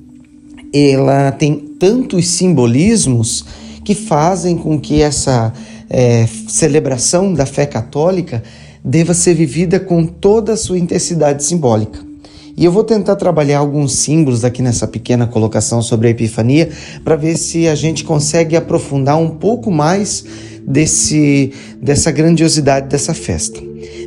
ela 0.73 1.33
tem 1.33 1.55
tantos 1.79 2.29
simbolismos 2.29 3.45
que 3.85 3.95
fazem 3.95 4.57
com 4.57 4.79
que 4.79 5.03
essa 5.03 5.53
é, 5.89 6.27
celebração 6.49 7.35
da 7.35 7.45
fé 7.45 7.67
católica 7.67 8.43
deva 8.85 9.13
ser 9.13 9.35
vivida 9.35 9.81
com 9.81 10.07
toda 10.07 10.53
a 10.53 10.57
sua 10.57 10.79
intensidade 10.79 11.45
simbólica. 11.45 12.10
E 12.57 12.65
eu 12.65 12.73
vou 12.73 12.85
tentar 12.85 13.17
trabalhar 13.17 13.59
alguns 13.59 13.95
símbolos 13.95 14.45
aqui 14.45 14.63
nessa 14.63 14.87
pequena 14.87 15.27
colocação 15.27 15.81
sobre 15.83 16.09
a 16.09 16.11
Epifania 16.11 16.69
para 17.05 17.17
ver 17.17 17.37
se 17.37 17.69
a 17.69 17.75
gente 17.75 18.05
consegue 18.05 18.57
aprofundar 18.57 19.17
um 19.17 19.31
pouco 19.31 19.71
mais 19.71 20.25
desse, 20.67 21.53
dessa 21.81 22.11
grandiosidade 22.11 22.89
dessa 22.89 23.15
festa. 23.15 23.61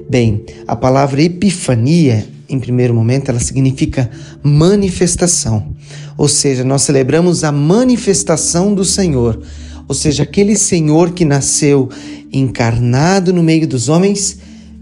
Bem, 0.10 0.45
a 0.67 0.75
palavra 0.75 1.21
Epifania, 1.21 2.25
em 2.47 2.60
primeiro 2.60 2.93
momento, 2.93 3.29
ela 3.29 3.39
significa 3.39 4.10
manifestação. 4.43 5.73
Ou 6.17 6.27
seja, 6.27 6.63
nós 6.63 6.84
celebramos 6.84 7.43
a 7.43 7.51
manifestação 7.51 8.73
do 8.73 8.86
Senhor. 8.86 9.41
Ou 9.88 9.95
seja, 9.95 10.23
aquele 10.23 10.56
Senhor 10.56 11.12
que 11.12 11.25
nasceu 11.25 11.89
encarnado 12.32 13.34
no 13.34 13.43
meio 13.43 13.67
dos 13.67 13.89
homens 13.89 14.38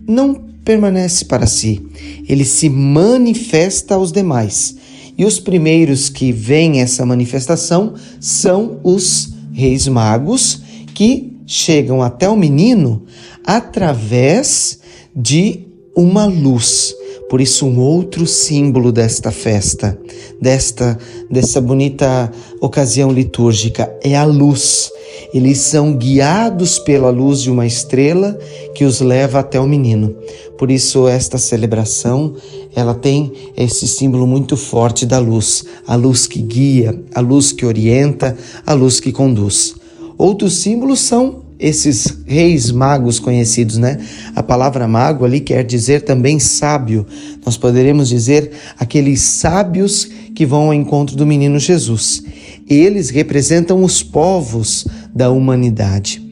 não 0.08 0.51
permanece 0.64 1.26
para 1.26 1.48
si, 1.48 1.82
ele 2.28 2.46
se 2.46 2.70
manifesta 2.70 3.96
aos 3.96 4.12
demais. 4.12 4.76
E 5.18 5.26
os 5.26 5.40
primeiros 5.40 6.10
que 6.10 6.32
veem 6.32 6.82
essa 6.82 7.06
manifestação 7.06 7.94
são 8.20 8.80
os 8.84 9.34
reis 9.52 9.88
magos 9.88 10.62
que 10.94 11.38
chegam 11.46 12.02
até 12.02 12.30
o 12.30 12.38
menino 12.38 13.04
através 13.46 14.80
de 15.16 15.68
uma 15.96 16.26
luz. 16.26 16.94
Por 17.32 17.40
isso, 17.40 17.66
um 17.66 17.80
outro 17.80 18.28
símbolo 18.28 18.92
desta 18.92 19.32
festa, 19.32 19.98
desta, 20.42 21.00
dessa 21.30 21.62
bonita 21.62 22.30
ocasião 22.60 23.10
litúrgica, 23.10 23.90
é 24.04 24.18
a 24.18 24.26
luz. 24.26 24.92
Eles 25.34 25.60
são 25.60 25.96
guiados 25.96 26.78
pela 26.78 27.10
luz 27.10 27.42
de 27.42 27.50
uma 27.50 27.66
estrela 27.66 28.38
que 28.76 28.84
os 28.84 29.00
leva 29.00 29.40
até 29.40 29.58
o 29.58 29.66
menino. 29.66 30.14
Por 30.58 30.70
isso, 30.70 31.08
esta 31.08 31.38
celebração 31.38 32.36
ela 32.76 32.94
tem 32.94 33.32
esse 33.56 33.88
símbolo 33.88 34.28
muito 34.28 34.58
forte 34.58 35.06
da 35.06 35.18
luz, 35.18 35.64
a 35.88 35.96
luz 35.96 36.28
que 36.28 36.42
guia, 36.42 37.02
a 37.16 37.22
luz 37.22 37.54
que 37.54 37.66
orienta, 37.66 38.38
a 38.66 38.74
luz 38.74 39.00
que 39.00 39.14
conduz. 39.14 39.74
Outros 40.18 40.58
símbolos 40.58 41.00
são 41.00 41.41
esses 41.62 42.18
reis 42.26 42.72
magos 42.72 43.20
conhecidos, 43.20 43.78
né? 43.78 44.00
A 44.36 44.42
palavra 44.42 44.88
mago 44.88 45.24
ali 45.24 45.40
quer 45.40 45.64
dizer 45.64 46.02
também 46.02 46.40
sábio. 46.40 47.06
Nós 47.46 47.56
poderemos 47.56 48.10
dizer 48.10 48.52
aqueles 48.80 49.22
sábios 49.22 50.10
que 50.34 50.44
vão 50.44 50.64
ao 50.64 50.74
encontro 50.74 51.16
do 51.16 51.26
menino 51.26 51.60
Jesus. 51.60 52.24
Eles 52.68 53.12
representam 53.12 53.84
os 53.84 54.02
povos 54.02 54.88
da 55.14 55.30
humanidade 55.30 56.32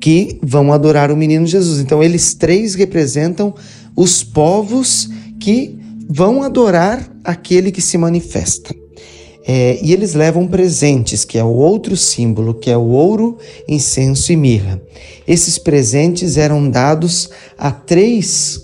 que 0.00 0.38
vão 0.42 0.72
adorar 0.72 1.10
o 1.10 1.16
menino 1.16 1.46
Jesus. 1.46 1.80
Então, 1.80 2.02
eles 2.02 2.34
três 2.34 2.74
representam 2.74 3.54
os 3.96 4.22
povos 4.22 5.08
que 5.40 5.78
vão 6.08 6.42
adorar 6.42 7.10
aquele 7.24 7.72
que 7.72 7.80
se 7.80 7.96
manifesta. 7.96 8.74
É, 9.46 9.78
e 9.82 9.92
eles 9.92 10.14
levam 10.14 10.48
presentes, 10.48 11.24
que 11.24 11.36
é 11.36 11.44
o 11.44 11.52
outro 11.52 11.96
símbolo, 11.96 12.54
que 12.54 12.70
é 12.70 12.76
o 12.76 12.88
ouro, 12.88 13.36
incenso 13.68 14.32
e 14.32 14.36
mirra. 14.36 14.80
Esses 15.28 15.58
presentes 15.58 16.38
eram 16.38 16.68
dados 16.70 17.28
a 17.58 17.70
três, 17.70 18.60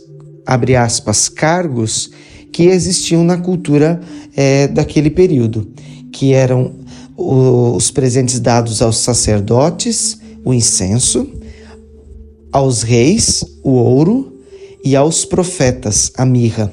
abre 0.47 0.75
aspas, 0.77 1.29
cargos 1.29 2.11
que 2.51 2.65
existiam 2.65 3.23
na 3.23 3.37
cultura 3.37 4.01
é, 4.35 4.69
daquele 4.69 5.11
período, 5.11 5.71
que 6.11 6.33
eram 6.33 6.75
os 7.17 7.91
presentes 7.91 8.41
dados 8.41 8.81
aos 8.81 8.97
sacerdotes, 8.99 10.19
o 10.43 10.55
incenso, 10.55 11.31
aos 12.51 12.83
reis, 12.83 13.45
o 13.63 13.73
ouro, 13.73 14.41
e 14.83 14.97
aos 14.97 15.27
profetas, 15.27 16.11
a 16.17 16.25
mirra. 16.25 16.73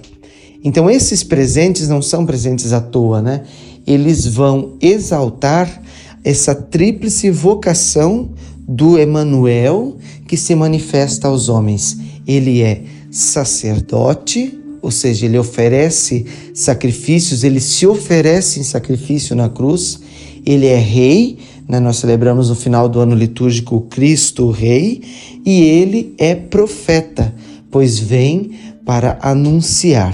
Então, 0.63 0.89
esses 0.89 1.24
presentes 1.24 1.88
não 1.88 2.02
são 2.02 2.26
presentes 2.26 2.74
à 2.74 2.82
toa, 2.82 3.22
né? 3.22 3.43
Eles 3.88 4.28
vão 4.28 4.73
exaltar 4.82 5.82
essa 6.23 6.54
tríplice 6.54 7.32
vocação 7.32 8.32
do 8.67 8.97
Emanuel 8.97 9.95
que 10.28 10.36
se 10.36 10.54
manifesta 10.54 11.30
aos 11.30 11.47
homens. 11.47 11.97
Ele 12.28 12.62
é 12.62 12.84
sacerdote, 13.10 14.54
ou 14.82 14.91
seja, 14.91 15.26
ele 15.26 15.39
oferece 15.39 16.26
sacrifícios, 16.54 17.45
ele 17.45 17.62
se 17.62 17.88
oferece 17.88 18.60
em 18.60 18.63
sacrifício 18.63 19.34
na 19.36 19.47
cruz. 19.47 20.02
Ele 20.45 20.65
é 20.65 20.78
rei, 20.78 21.38
né? 21.67 21.80
nós 21.80 21.97
celebramos 21.97 22.50
no 22.50 22.56
final 22.56 22.89
do 22.89 23.00
ano 23.00 23.15
litúrgico 23.15 23.82
Cristo 23.89 24.52
Rei, 24.52 25.02
e 25.45 25.62
ele 25.62 26.13
é 26.17 26.36
profeta, 26.36 27.34
pois 27.71 27.97
vem 27.97 28.52
para 28.86 29.17
anunciar 29.21 30.13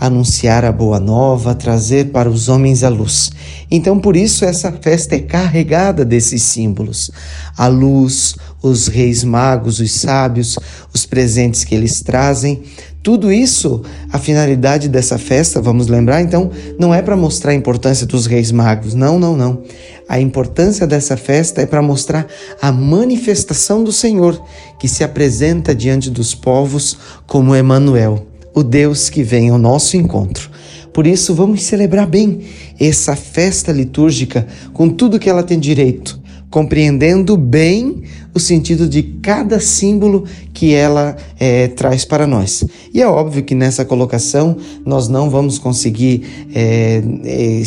anunciar 0.00 0.64
a 0.64 0.72
boa 0.72 0.98
nova, 0.98 1.54
trazer 1.54 2.06
para 2.06 2.30
os 2.30 2.48
homens 2.48 2.82
a 2.82 2.88
luz. 2.88 3.30
Então, 3.70 4.00
por 4.00 4.16
isso, 4.16 4.46
essa 4.46 4.72
festa 4.72 5.14
é 5.14 5.20
carregada 5.20 6.06
desses 6.06 6.42
símbolos: 6.42 7.10
a 7.56 7.66
luz, 7.66 8.34
os 8.62 8.88
reis 8.88 9.22
magos, 9.22 9.78
os 9.78 9.92
sábios, 9.92 10.58
os 10.94 11.04
presentes 11.04 11.62
que 11.62 11.74
eles 11.74 12.00
trazem. 12.00 12.62
Tudo 13.02 13.32
isso, 13.32 13.82
a 14.12 14.18
finalidade 14.18 14.86
dessa 14.86 15.16
festa, 15.16 15.60
vamos 15.60 15.86
lembrar, 15.86 16.20
então, 16.20 16.50
não 16.78 16.92
é 16.92 17.00
para 17.00 17.16
mostrar 17.16 17.52
a 17.52 17.54
importância 17.54 18.06
dos 18.06 18.26
reis 18.26 18.52
magos, 18.52 18.92
não, 18.92 19.18
não, 19.18 19.34
não. 19.34 19.62
A 20.06 20.20
importância 20.20 20.86
dessa 20.86 21.16
festa 21.16 21.62
é 21.62 21.66
para 21.66 21.80
mostrar 21.80 22.26
a 22.60 22.70
manifestação 22.70 23.82
do 23.82 23.90
Senhor, 23.90 24.42
que 24.78 24.86
se 24.86 25.02
apresenta 25.02 25.74
diante 25.74 26.10
dos 26.10 26.34
povos 26.34 26.98
como 27.26 27.54
Emanuel 27.54 28.29
o 28.54 28.62
Deus 28.62 29.08
que 29.08 29.22
vem 29.22 29.50
ao 29.50 29.58
nosso 29.58 29.96
encontro. 29.96 30.50
Por 30.92 31.06
isso, 31.06 31.34
vamos 31.34 31.62
celebrar 31.62 32.06
bem 32.06 32.40
essa 32.78 33.14
festa 33.14 33.72
litúrgica 33.72 34.46
com 34.72 34.88
tudo 34.88 35.18
que 35.18 35.30
ela 35.30 35.42
tem 35.42 35.58
direito, 35.58 36.20
compreendendo 36.50 37.36
bem 37.36 38.02
o 38.34 38.40
sentido 38.40 38.88
de 38.88 39.02
cada 39.02 39.60
símbolo 39.60 40.24
que 40.52 40.74
ela 40.74 41.16
é, 41.38 41.68
traz 41.68 42.04
para 42.04 42.26
nós. 42.26 42.64
E 42.92 43.00
é 43.00 43.06
óbvio 43.06 43.44
que 43.44 43.54
nessa 43.54 43.84
colocação 43.84 44.56
nós 44.84 45.08
não 45.08 45.30
vamos 45.30 45.58
conseguir 45.58 46.48
é, 46.52 47.02
é, 47.24 47.62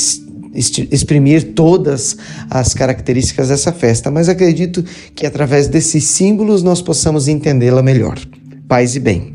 exprimir 0.53 1.53
todas 1.53 2.17
as 2.49 2.73
características 2.73 3.47
dessa 3.47 3.71
festa, 3.71 4.11
mas 4.11 4.29
acredito 4.29 4.83
que 5.15 5.25
através 5.25 5.67
desses 5.67 6.03
símbolos 6.03 6.61
nós 6.61 6.81
possamos 6.81 7.27
entendê-la 7.27 7.81
melhor. 7.81 8.19
Paz 8.67 8.95
e 8.95 8.99
bem. 8.99 9.32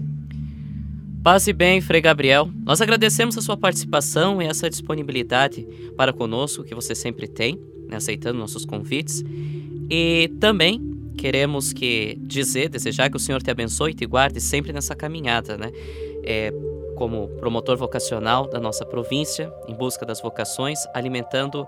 Paz 1.22 1.46
e 1.48 1.52
bem, 1.52 1.80
Frei 1.80 2.00
Gabriel. 2.00 2.48
Nós 2.64 2.80
agradecemos 2.80 3.36
a 3.36 3.42
sua 3.42 3.56
participação 3.56 4.40
e 4.40 4.46
essa 4.46 4.70
disponibilidade 4.70 5.66
para 5.96 6.12
conosco 6.12 6.62
que 6.62 6.74
você 6.74 6.94
sempre 6.94 7.26
tem, 7.26 7.60
né, 7.88 7.96
aceitando 7.96 8.38
nossos 8.38 8.64
convites. 8.64 9.24
E 9.90 10.30
também 10.40 10.80
queremos 11.18 11.72
que 11.72 12.16
dizer, 12.20 12.68
desejar 12.68 13.10
que 13.10 13.16
o 13.16 13.20
Senhor 13.20 13.42
te 13.42 13.50
abençoe 13.50 13.90
e 13.90 13.94
te 13.94 14.06
guarde 14.06 14.40
sempre 14.40 14.72
nessa 14.72 14.94
caminhada, 14.94 15.58
né? 15.58 15.72
É, 16.24 16.52
como 16.96 17.28
promotor 17.40 17.76
vocacional 17.76 18.48
da 18.48 18.60
nossa 18.60 18.84
província, 18.86 19.52
em 19.66 19.74
busca 19.74 20.06
das 20.06 20.20
vocações, 20.20 20.78
alimentando 20.94 21.66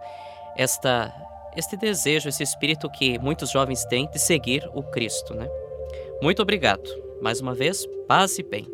esta 0.57 1.13
este 1.57 1.77
desejo, 1.77 2.29
esse 2.29 2.45
espírito 2.45 2.89
que 2.89 3.19
muitos 3.19 3.51
jovens 3.51 3.85
têm 3.85 4.09
de 4.09 4.21
seguir 4.21 4.69
o 4.73 4.85
Cristo, 4.85 5.35
né? 5.35 5.49
Muito 6.23 6.41
obrigado. 6.41 6.89
Mais 7.21 7.41
uma 7.41 7.55
vez, 7.55 7.85
paz 8.07 8.39
e 8.39 8.43
bem. 8.45 8.67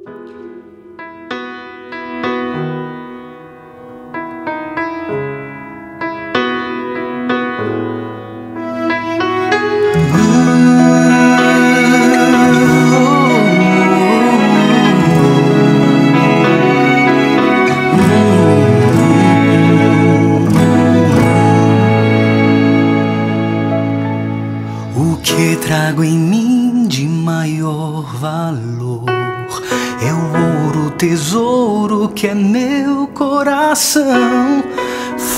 Tesouro 30.96 32.08
que 32.08 32.26
é 32.26 32.34
meu 32.34 33.06
coração. 33.08 34.62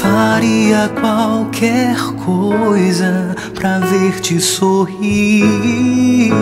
Faria 0.00 0.90
qualquer 1.00 1.96
coisa 2.24 3.34
pra 3.54 3.78
ver-te 3.78 4.40
sorrir. 4.40 6.32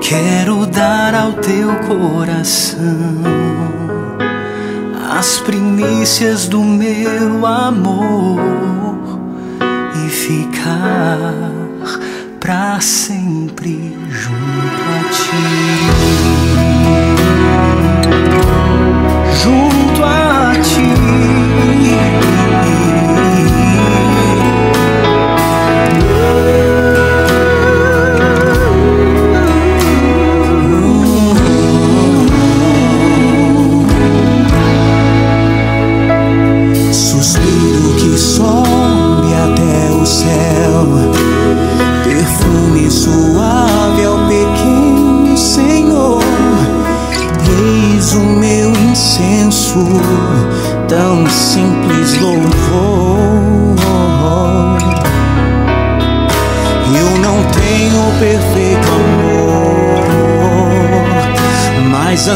Quero 0.00 0.66
dar 0.66 1.14
ao 1.14 1.32
teu 1.34 1.68
coração 1.86 2.80
as 5.18 5.38
primícias 5.38 6.48
do 6.48 6.62
meu 6.64 7.46
amor 7.46 8.40
e 10.04 10.08
ficar 10.08 11.34
pra 12.40 12.80
sempre 12.80 13.96
junto 14.08 14.89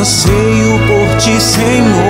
anseio 0.04 0.78
por 0.86 1.16
ti, 1.16 1.40
Senhor. 1.40 2.03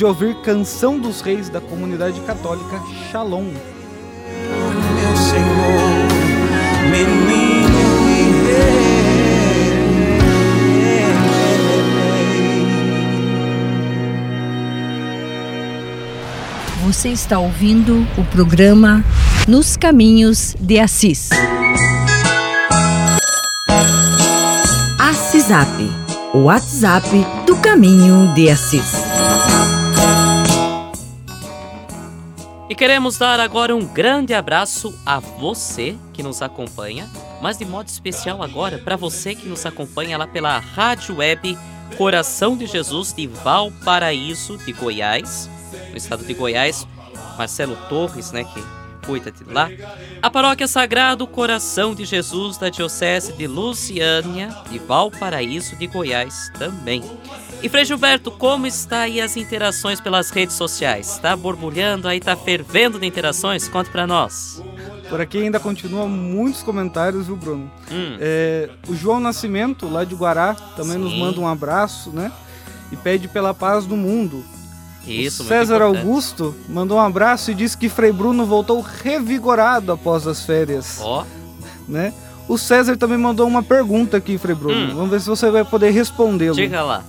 De 0.00 0.04
ouvir 0.06 0.34
Canção 0.36 0.98
dos 0.98 1.20
Reis 1.20 1.50
da 1.50 1.60
comunidade 1.60 2.18
católica 2.22 2.80
Shalom. 3.10 3.44
Meu 3.44 5.14
Senhor, 5.14 6.08
menino 6.90 8.08
e 8.08 8.10
Você 16.86 17.10
está 17.10 17.38
ouvindo 17.38 18.08
o 18.16 18.24
programa 18.24 19.04
Nos 19.46 19.76
Caminhos 19.76 20.56
de 20.58 20.78
Assis. 20.78 21.28
Assisap, 24.98 25.68
o 26.32 26.44
WhatsApp 26.44 27.06
do 27.46 27.54
Caminho 27.56 28.32
de 28.32 28.48
Assis. 28.48 28.99
Queremos 32.80 33.18
dar 33.18 33.38
agora 33.38 33.76
um 33.76 33.84
grande 33.84 34.32
abraço 34.32 34.98
a 35.04 35.18
você 35.18 35.98
que 36.14 36.22
nos 36.22 36.40
acompanha, 36.40 37.06
mas 37.42 37.58
de 37.58 37.64
modo 37.66 37.88
especial 37.88 38.42
agora 38.42 38.78
para 38.78 38.96
você 38.96 39.34
que 39.34 39.46
nos 39.46 39.66
acompanha 39.66 40.16
lá 40.16 40.26
pela 40.26 40.58
Rádio 40.58 41.16
Web 41.18 41.58
Coração 41.98 42.56
de 42.56 42.66
Jesus 42.66 43.12
de 43.12 43.26
Valparaíso, 43.26 44.56
de 44.56 44.72
Goiás, 44.72 45.50
no 45.90 45.96
estado 45.98 46.24
de 46.24 46.32
Goiás. 46.32 46.86
Marcelo 47.36 47.76
Torres, 47.90 48.32
né, 48.32 48.44
que 48.44 48.64
cuida 49.06 49.30
de 49.30 49.44
lá. 49.44 49.68
A 50.22 50.30
Paróquia 50.30 50.66
Sagrado 50.66 51.26
Coração 51.26 51.94
de 51.94 52.06
Jesus 52.06 52.56
da 52.56 52.70
Diocese 52.70 53.34
de 53.34 53.46
Luciânia, 53.46 54.56
de 54.70 54.78
Valparaíso, 54.78 55.76
de 55.76 55.86
Goiás 55.86 56.50
também. 56.58 57.02
E 57.62 57.68
Frei 57.68 57.84
Gilberto, 57.84 58.30
como 58.30 58.66
está 58.66 59.00
aí 59.00 59.20
as 59.20 59.36
interações 59.36 60.00
pelas 60.00 60.30
redes 60.30 60.56
sociais? 60.56 61.18
Tá 61.18 61.36
borbulhando 61.36 62.08
aí, 62.08 62.18
tá 62.18 62.34
fervendo 62.34 62.98
de 62.98 63.06
interações? 63.06 63.68
Conte 63.68 63.90
pra 63.90 64.06
nós. 64.06 64.62
Por 65.10 65.20
aqui 65.20 65.38
ainda 65.38 65.60
continuam 65.60 66.08
muitos 66.08 66.62
comentários, 66.62 67.26
viu, 67.26 67.36
Bruno? 67.36 67.70
Hum. 67.90 68.16
É, 68.18 68.70
o 68.88 68.94
João 68.94 69.20
Nascimento, 69.20 69.86
lá 69.88 70.04
de 70.04 70.14
Guará, 70.14 70.54
também 70.74 70.96
nos 70.96 71.12
Sim. 71.12 71.20
manda 71.20 71.38
um 71.40 71.46
abraço, 71.46 72.10
né? 72.10 72.32
E 72.90 72.96
pede 72.96 73.28
pela 73.28 73.52
paz 73.52 73.84
do 73.84 73.96
mundo. 73.96 74.42
Isso, 75.06 75.44
César. 75.44 75.82
Augusto 75.82 76.54
mandou 76.68 76.96
um 76.96 77.00
abraço 77.00 77.50
e 77.50 77.54
disse 77.54 77.76
que 77.76 77.88
Frei 77.88 78.12
Bruno 78.12 78.46
voltou 78.46 78.80
revigorado 78.80 79.92
após 79.92 80.26
as 80.26 80.44
férias. 80.44 80.98
Ó, 81.02 81.24
Né? 81.86 82.14
O 82.48 82.56
César 82.58 82.96
também 82.96 83.18
mandou 83.18 83.46
uma 83.46 83.62
pergunta 83.62 84.16
aqui, 84.16 84.38
Frei 84.38 84.54
Bruno. 84.54 84.92
Hum. 84.92 84.96
Vamos 84.96 85.10
ver 85.10 85.20
se 85.20 85.28
você 85.28 85.50
vai 85.50 85.64
poder 85.64 85.90
respondê-lo. 85.90 86.54
diga 86.56 86.82
lá. 86.82 87.04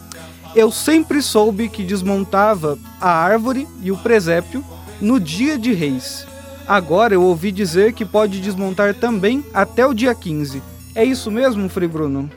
Eu 0.55 0.71
sempre 0.71 1.21
soube 1.21 1.69
que 1.69 1.83
desmontava 1.83 2.77
a 2.99 3.09
árvore 3.09 3.67
e 3.81 3.91
o 3.91 3.97
presépio 3.97 4.63
no 4.99 5.19
dia 5.19 5.57
de 5.57 5.71
reis. 5.73 6.27
Agora 6.67 7.13
eu 7.13 7.23
ouvi 7.23 7.51
dizer 7.51 7.93
que 7.93 8.05
pode 8.05 8.39
desmontar 8.41 8.93
também 8.93 9.43
até 9.53 9.85
o 9.85 9.93
dia 9.93 10.13
15. 10.13 10.61
É 10.93 11.03
isso 11.03 11.31
mesmo, 11.31 11.67
Frei 11.69 11.87
Bruno? 11.87 12.29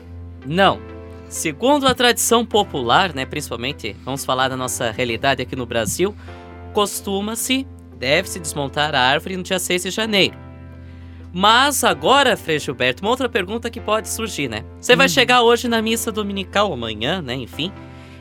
Não. 0.45 0.79
Segundo 1.27 1.87
a 1.87 1.93
tradição 1.93 2.45
popular, 2.45 3.13
né, 3.13 3.25
principalmente, 3.25 3.95
vamos 4.05 4.23
falar 4.23 4.47
da 4.47 4.55
nossa 4.55 4.91
realidade 4.91 5.41
aqui 5.41 5.55
no 5.55 5.65
Brasil, 5.65 6.15
costuma-se 6.73 7.67
deve-se 7.97 8.39
desmontar 8.39 8.93
a 8.93 8.99
árvore 8.99 9.37
no 9.37 9.43
dia 9.43 9.59
6 9.59 9.83
de 9.83 9.89
janeiro. 9.89 10.35
Mas 11.33 11.83
agora, 11.83 12.37
Frei 12.37 12.59
Gilberto, 12.59 13.03
uma 13.03 13.09
outra 13.09 13.27
pergunta 13.27 13.69
que 13.69 13.81
pode 13.81 14.07
surgir, 14.07 14.47
né? 14.49 14.63
Você 14.79 14.95
vai 14.95 15.07
Hum. 15.07 15.09
chegar 15.09 15.41
hoje 15.41 15.67
na 15.67 15.81
missa 15.81 16.11
dominical, 16.11 16.71
amanhã, 16.71 17.21
né? 17.21 17.33
Enfim. 17.35 17.71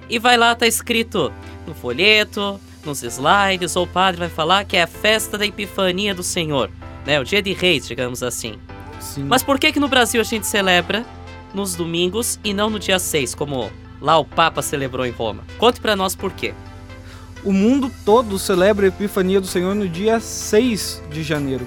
E 0.08 0.18
vai 0.18 0.36
lá, 0.36 0.54
tá 0.54 0.66
escrito 0.66 1.32
no 1.66 1.74
folheto, 1.74 2.60
nos 2.84 3.02
slides, 3.02 3.76
ou 3.76 3.84
o 3.84 3.88
padre 3.88 4.20
vai 4.20 4.28
falar 4.28 4.64
que 4.64 4.76
é 4.76 4.82
a 4.82 4.86
festa 4.86 5.38
da 5.38 5.46
Epifania 5.46 6.14
do 6.14 6.22
Senhor, 6.22 6.70
né? 7.06 7.18
O 7.20 7.24
dia 7.24 7.40
de 7.40 7.52
reis, 7.52 7.86
digamos 7.86 8.22
assim. 8.22 8.58
Sim. 9.00 9.24
Mas 9.24 9.42
por 9.42 9.58
que 9.58 9.72
que 9.72 9.80
no 9.80 9.88
Brasil 9.88 10.20
a 10.20 10.24
gente 10.24 10.46
celebra 10.46 11.04
nos 11.52 11.74
domingos 11.74 12.38
e 12.44 12.52
não 12.52 12.68
no 12.68 12.78
dia 12.78 12.98
6, 12.98 13.34
como 13.34 13.70
lá 14.00 14.18
o 14.18 14.24
Papa 14.24 14.60
celebrou 14.62 15.06
em 15.06 15.10
Roma? 15.10 15.44
Conte 15.58 15.80
pra 15.80 15.96
nós 15.96 16.14
por 16.14 16.32
quê. 16.32 16.54
O 17.42 17.52
mundo 17.52 17.90
todo 18.04 18.38
celebra 18.38 18.86
a 18.86 18.88
Epifania 18.88 19.40
do 19.40 19.46
Senhor 19.46 19.74
no 19.74 19.88
dia 19.88 20.18
6 20.18 21.02
de 21.10 21.22
janeiro. 21.22 21.66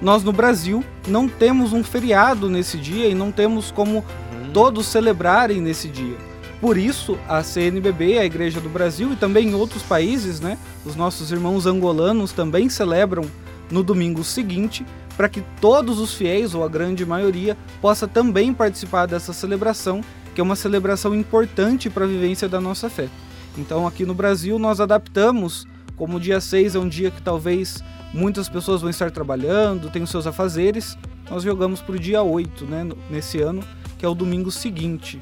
Nós 0.00 0.22
no 0.22 0.32
Brasil 0.32 0.84
não 1.08 1.28
temos 1.28 1.72
um 1.72 1.82
feriado 1.82 2.48
nesse 2.48 2.76
dia 2.76 3.08
e 3.08 3.14
não 3.14 3.32
temos 3.32 3.70
como 3.70 4.04
todos 4.52 4.86
celebrarem 4.86 5.60
nesse 5.60 5.88
dia. 5.88 6.16
Por 6.60 6.78
isso, 6.78 7.18
a 7.28 7.42
CNBB, 7.42 8.18
a 8.18 8.24
Igreja 8.24 8.60
do 8.60 8.68
Brasil 8.68 9.12
e 9.12 9.16
também 9.16 9.48
em 9.48 9.54
outros 9.54 9.82
países, 9.82 10.40
né, 10.40 10.56
os 10.84 10.96
nossos 10.96 11.30
irmãos 11.30 11.66
angolanos 11.66 12.32
também 12.32 12.68
celebram 12.68 13.24
no 13.70 13.82
domingo 13.82 14.24
seguinte, 14.24 14.86
para 15.16 15.28
que 15.28 15.42
todos 15.60 15.98
os 15.98 16.14
fiéis, 16.14 16.54
ou 16.54 16.64
a 16.64 16.68
grande 16.68 17.04
maioria, 17.04 17.56
possa 17.80 18.06
também 18.06 18.54
participar 18.54 19.06
dessa 19.06 19.32
celebração, 19.32 20.02
que 20.34 20.40
é 20.40 20.44
uma 20.44 20.56
celebração 20.56 21.14
importante 21.14 21.90
para 21.90 22.04
a 22.04 22.08
vivência 22.08 22.48
da 22.48 22.60
nossa 22.60 22.88
fé. 22.88 23.08
Então, 23.56 23.86
aqui 23.86 24.04
no 24.04 24.14
Brasil, 24.14 24.58
nós 24.58 24.80
adaptamos, 24.80 25.66
como 25.96 26.16
o 26.16 26.20
dia 26.20 26.40
6 26.40 26.74
é 26.74 26.78
um 26.78 26.88
dia 26.88 27.10
que 27.10 27.22
talvez 27.22 27.82
muitas 28.12 28.48
pessoas 28.48 28.82
vão 28.82 28.90
estar 28.90 29.10
trabalhando, 29.10 29.90
tem 29.90 30.02
os 30.02 30.10
seus 30.10 30.26
afazeres, 30.26 30.96
nós 31.30 31.42
jogamos 31.42 31.80
para 31.80 31.96
o 31.96 31.98
dia 31.98 32.22
8, 32.22 32.64
né, 32.66 32.86
nesse 33.10 33.40
ano, 33.40 33.62
que 33.98 34.04
é 34.04 34.08
o 34.08 34.14
domingo 34.14 34.50
seguinte. 34.50 35.20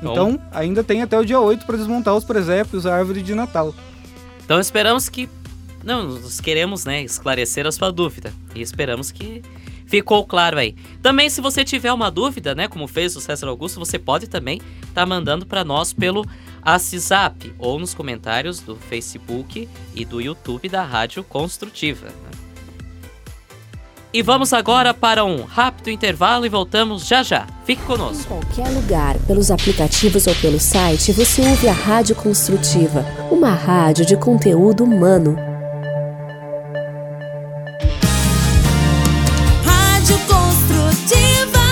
Então- 0.00 0.30
Então, 0.30 0.40
ainda 0.52 0.84
tem 0.84 1.02
até 1.02 1.18
o 1.18 1.24
dia 1.24 1.40
8 1.40 1.64
para 1.66 1.76
desmontar 1.76 2.14
os 2.14 2.24
presépios, 2.24 2.86
a 2.86 2.94
árvore 2.96 3.22
de 3.22 3.34
Natal. 3.34 3.74
Então 4.44 4.60
esperamos 4.60 5.08
que. 5.08 5.28
Não, 5.82 6.04
nós 6.08 6.40
queremos, 6.40 6.84
né, 6.84 7.02
esclarecer 7.02 7.66
a 7.66 7.72
sua 7.72 7.90
dúvida. 7.92 8.32
E 8.54 8.60
esperamos 8.60 9.10
que 9.12 9.40
ficou 9.86 10.24
claro 10.26 10.58
aí. 10.58 10.74
Também, 11.00 11.30
se 11.30 11.40
você 11.40 11.64
tiver 11.64 11.92
uma 11.92 12.10
dúvida, 12.10 12.54
né, 12.54 12.66
como 12.66 12.88
fez 12.88 13.14
o 13.16 13.20
César 13.20 13.46
Augusto, 13.48 13.78
você 13.78 13.98
pode 13.98 14.26
também 14.28 14.60
estar 14.88 15.06
mandando 15.06 15.46
para 15.46 15.64
nós 15.64 15.92
pelo 15.92 16.24
WhatsApp 16.64 17.54
ou 17.58 17.78
nos 17.78 17.94
comentários 17.94 18.58
do 18.60 18.74
Facebook 18.76 19.68
e 19.94 20.04
do 20.04 20.20
YouTube 20.20 20.68
da 20.68 20.82
Rádio 20.82 21.22
Construtiva. 21.22 22.08
E 24.12 24.22
vamos 24.22 24.52
agora 24.52 24.94
para 24.94 25.24
um 25.24 25.44
rápido 25.44 25.90
intervalo 25.90 26.46
e 26.46 26.48
voltamos 26.48 27.06
já 27.06 27.22
já. 27.22 27.46
Fique 27.64 27.82
conosco. 27.82 28.26
qualquer 28.28 28.68
lugar, 28.70 29.16
pelos 29.26 29.50
aplicativos 29.50 30.26
ou 30.26 30.34
pelo 30.36 30.58
site, 30.58 31.12
você 31.12 31.42
ouve 31.42 31.68
a 31.68 31.72
Rádio 31.72 32.14
Construtiva, 32.14 33.04
uma 33.30 33.50
rádio 33.50 34.06
de 34.06 34.16
conteúdo 34.16 34.84
humano. 34.84 35.36
Rádio 39.64 40.18
Construtiva. 40.20 41.66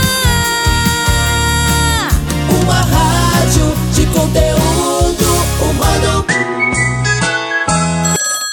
Uma 2.62 2.80
rádio 2.80 3.74
de 3.94 4.06
conteúdo 4.06 5.24
humano. 5.62 6.26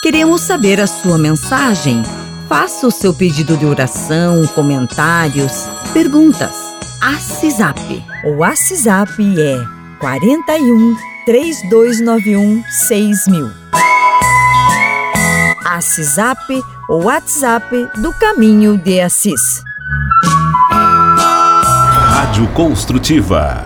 Queremos 0.01 0.41
saber 0.41 0.79
a 0.79 0.87
sua 0.87 1.17
mensagem. 1.17 2.03
Faça 2.51 2.85
o 2.85 2.91
seu 2.91 3.13
pedido 3.13 3.55
de 3.55 3.65
oração, 3.65 4.45
comentários, 4.47 5.69
perguntas. 5.93 6.53
ACISAP. 6.99 8.03
O 8.25 8.39
WhatsApp 8.39 9.39
é 9.39 9.55
41 10.01 10.93
3291 11.25 12.61
6000. 12.69 13.49
ACISAP, 15.65 16.61
o 16.89 17.05
WhatsApp 17.05 17.89
do 18.01 18.11
Caminho 18.19 18.77
de 18.77 18.99
Assis. 18.99 19.63
Rádio 20.73 22.45
Construtiva. 22.49 23.65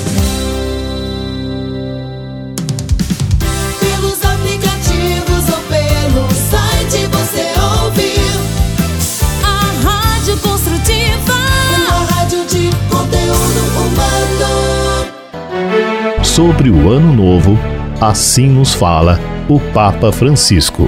Sobre 16.35 16.69
o 16.69 16.89
Ano 16.89 17.13
Novo, 17.13 17.59
assim 17.99 18.47
nos 18.47 18.73
fala 18.73 19.19
o 19.49 19.59
Papa 19.59 20.13
Francisco. 20.13 20.87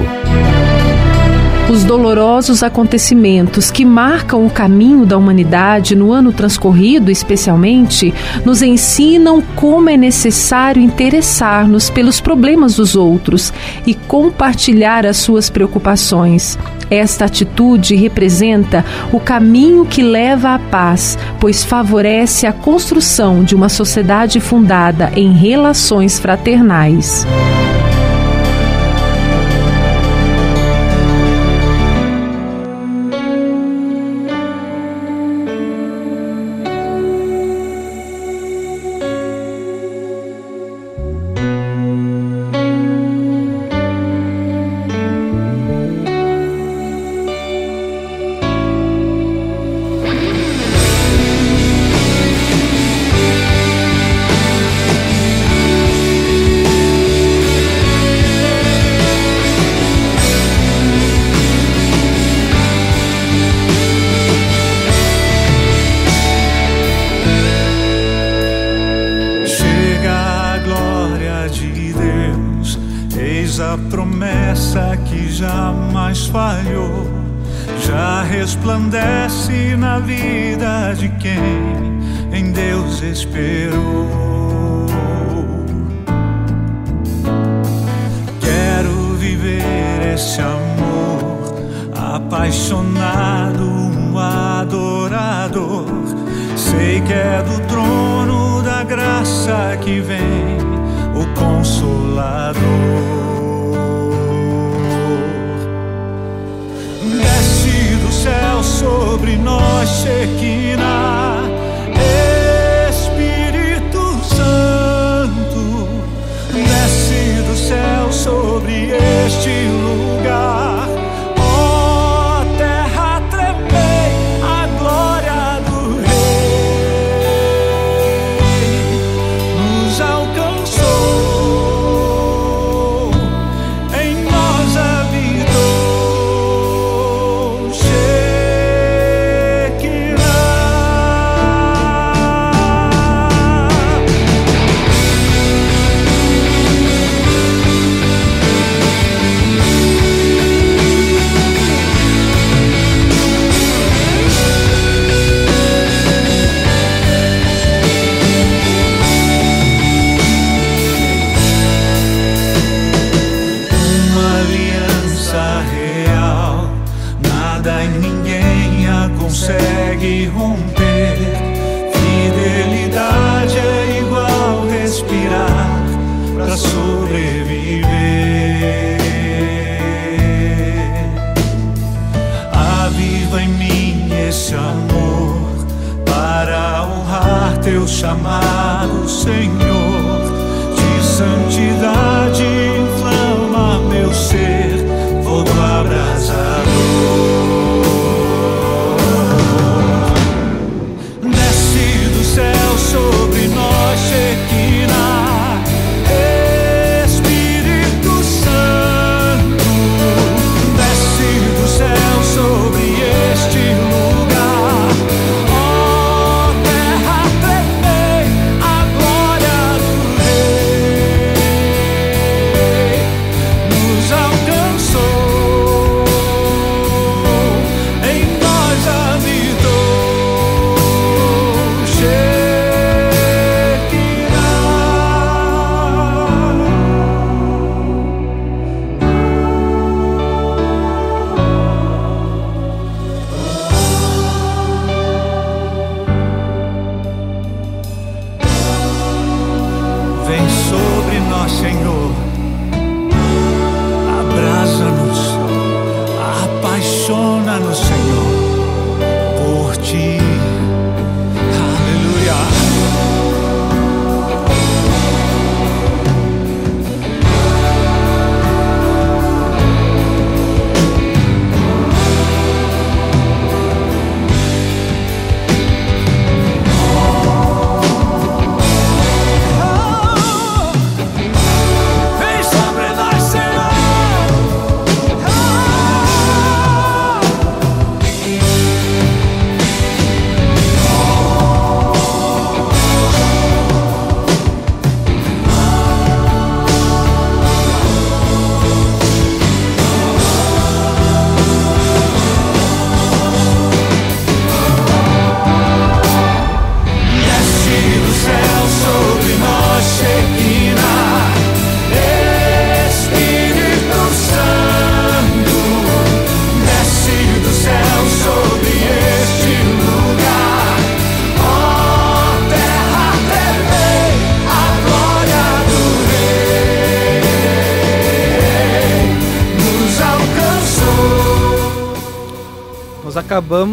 Os 1.69 1.83
dolorosos 1.83 2.63
acontecimentos 2.63 3.69
que 3.69 3.83
marcam 3.83 4.45
o 4.45 4.49
caminho 4.49 5.05
da 5.05 5.17
humanidade 5.17 5.97
no 5.97 6.13
ano 6.13 6.31
transcorrido, 6.31 7.11
especialmente, 7.11 8.13
nos 8.45 8.61
ensinam 8.61 9.41
como 9.53 9.89
é 9.89 9.97
necessário 9.97 10.81
interessar-nos 10.81 11.89
pelos 11.89 12.21
problemas 12.21 12.75
dos 12.75 12.95
outros 12.95 13.51
e 13.85 13.93
compartilhar 13.93 15.05
as 15.05 15.17
suas 15.17 15.49
preocupações. 15.49 16.57
Esta 16.93 17.25
atitude 17.25 17.95
representa 17.95 18.85
o 19.11 19.19
caminho 19.19 19.83
que 19.83 20.03
leva 20.03 20.53
à 20.53 20.59
paz, 20.59 21.17
pois 21.39 21.63
favorece 21.63 22.45
a 22.45 22.53
construção 22.53 23.43
de 23.43 23.55
uma 23.55 23.67
sociedade 23.67 24.39
fundada 24.39 25.11
em 25.15 25.33
relações 25.33 26.19
fraternais. 26.19 27.25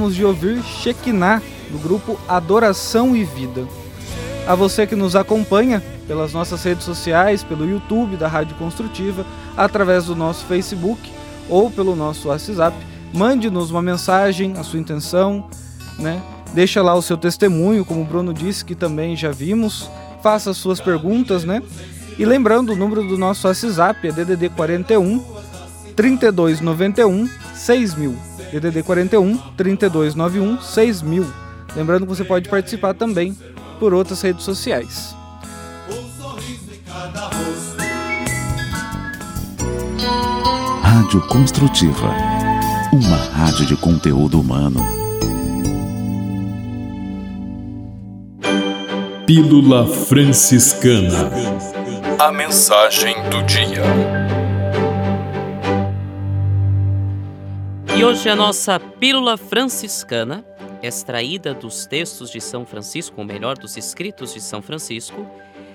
Acabamos 0.00 0.16
de 0.16 0.24
ouvir 0.24 0.62
Shekinah, 0.62 1.42
do 1.70 1.78
grupo 1.78 2.18
Adoração 2.26 3.14
e 3.14 3.22
Vida. 3.22 3.66
A 4.46 4.54
você 4.54 4.86
que 4.86 4.96
nos 4.96 5.14
acompanha 5.14 5.82
pelas 6.08 6.32
nossas 6.32 6.64
redes 6.64 6.84
sociais, 6.84 7.44
pelo 7.44 7.68
YouTube 7.68 8.16
da 8.16 8.26
Rádio 8.26 8.56
Construtiva, 8.56 9.26
através 9.54 10.06
do 10.06 10.16
nosso 10.16 10.46
Facebook 10.46 10.98
ou 11.50 11.70
pelo 11.70 11.94
nosso 11.94 12.28
WhatsApp, 12.28 12.74
mande-nos 13.12 13.70
uma 13.70 13.82
mensagem, 13.82 14.54
a 14.56 14.62
sua 14.62 14.80
intenção, 14.80 15.44
né? 15.98 16.22
Deixa 16.54 16.80
lá 16.80 16.94
o 16.94 17.02
seu 17.02 17.18
testemunho, 17.18 17.84
como 17.84 18.00
o 18.00 18.06
Bruno 18.06 18.32
disse 18.32 18.64
que 18.64 18.74
também 18.74 19.14
já 19.14 19.30
vimos. 19.30 19.90
Faça 20.22 20.50
as 20.50 20.56
suas 20.56 20.80
perguntas, 20.80 21.44
né? 21.44 21.62
E 22.18 22.24
lembrando, 22.24 22.72
o 22.72 22.76
número 22.76 23.06
do 23.06 23.18
nosso 23.18 23.46
WhatsApp 23.46 24.08
é 24.08 24.12
DDD 24.12 24.48
41 24.48 25.22
3291 25.94 27.28
6000. 27.54 28.29
DDD 28.52 28.82
41 28.82 29.36
3291 29.56 30.60
6000. 30.60 31.26
Lembrando 31.76 32.02
que 32.06 32.14
você 32.14 32.24
pode 32.24 32.48
participar 32.48 32.94
também 32.94 33.36
por 33.78 33.94
outras 33.94 34.20
redes 34.20 34.44
sociais. 34.44 35.14
Rádio 40.82 41.20
Construtiva. 41.28 42.14
Uma 42.92 43.16
rádio 43.16 43.66
de 43.66 43.76
conteúdo 43.76 44.40
humano. 44.40 44.80
Pílula 49.26 49.86
Franciscana. 49.86 51.30
A 52.18 52.32
mensagem 52.32 53.14
do 53.30 53.42
dia. 53.44 54.39
E 58.00 58.02
hoje 58.02 58.30
a 58.30 58.34
nossa 58.34 58.80
Pílula 58.80 59.36
Franciscana, 59.36 60.42
extraída 60.82 61.52
dos 61.52 61.84
textos 61.84 62.30
de 62.30 62.40
São 62.40 62.64
Francisco, 62.64 63.20
ou 63.20 63.26
melhor, 63.26 63.58
dos 63.58 63.76
escritos 63.76 64.32
de 64.32 64.40
São 64.40 64.62
Francisco, 64.62 65.26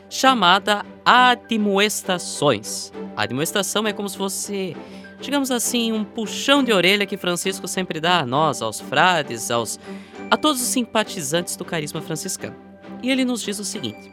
chamada 0.10 0.84
Admoestações. 1.06 2.92
Admoestação 3.16 3.86
é 3.86 3.94
como 3.94 4.10
se 4.10 4.18
você 4.18 4.76
digamos 5.22 5.52
assim, 5.52 5.92
um 5.92 6.04
puxão 6.04 6.64
de 6.64 6.74
orelha 6.74 7.06
que 7.06 7.16
Francisco 7.16 7.68
sempre 7.68 8.00
dá 8.00 8.22
a 8.22 8.26
nós, 8.26 8.60
aos 8.60 8.82
frades, 8.82 9.52
aos 9.52 9.80
a 10.32 10.36
todos 10.36 10.60
os 10.60 10.68
simpatizantes 10.68 11.56
do 11.56 11.64
carisma 11.64 12.02
franciscano. 12.02 12.56
E 13.04 13.12
ele 13.12 13.24
nos 13.24 13.44
diz 13.44 13.60
o 13.60 13.64
seguinte: 13.64 14.12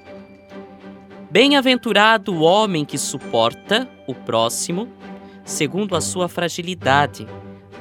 Bem-aventurado 1.30 2.34
o 2.34 2.42
homem 2.42 2.84
que 2.84 2.98
suporta 2.98 3.88
o 4.06 4.14
próximo 4.14 4.86
segundo 5.44 5.96
a 5.96 6.00
sua 6.00 6.28
fragilidade, 6.28 7.26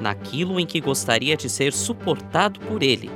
naquilo 0.01 0.59
em 0.59 0.65
que 0.65 0.81
gostaria 0.81 1.37
de 1.37 1.49
ser 1.49 1.71
suportado 1.71 2.59
por 2.59 2.83
ele, 2.83 3.09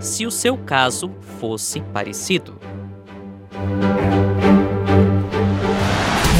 se 0.00 0.26
o 0.26 0.30
seu 0.30 0.58
caso 0.58 1.10
fosse 1.40 1.80
parecido. 1.80 2.58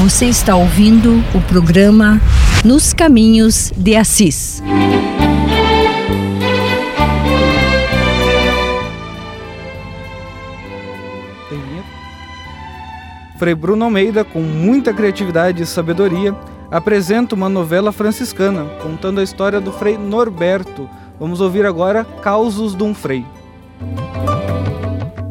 Você 0.01 0.27
está 0.27 0.57
ouvindo 0.57 1.23
o 1.35 1.41
programa 1.43 2.21
Nos 2.65 2.93
Caminhos 2.93 3.73
de 3.77 3.95
Assis. 3.95 4.61
Frei 13.43 13.57
Bruno 13.57 13.85
Almeida, 13.85 14.25
com 14.25 14.41
muita 14.41 14.95
criatividade 14.95 15.65
e 15.65 15.67
sabedoria, 15.67 16.33
apresenta 16.73 17.35
uma 17.35 17.51
novela 17.51 17.93
franciscana 17.93 18.65
contando 18.83 19.21
a 19.21 19.23
história 19.23 19.61
do 19.61 19.71
Frei 19.71 19.99
Norberto. 19.99 20.89
Vamos 21.21 21.39
ouvir 21.43 21.67
agora 21.67 22.03
Causos 22.23 22.75
de 22.75 22.83
um 22.83 22.95
Frei. 22.95 23.27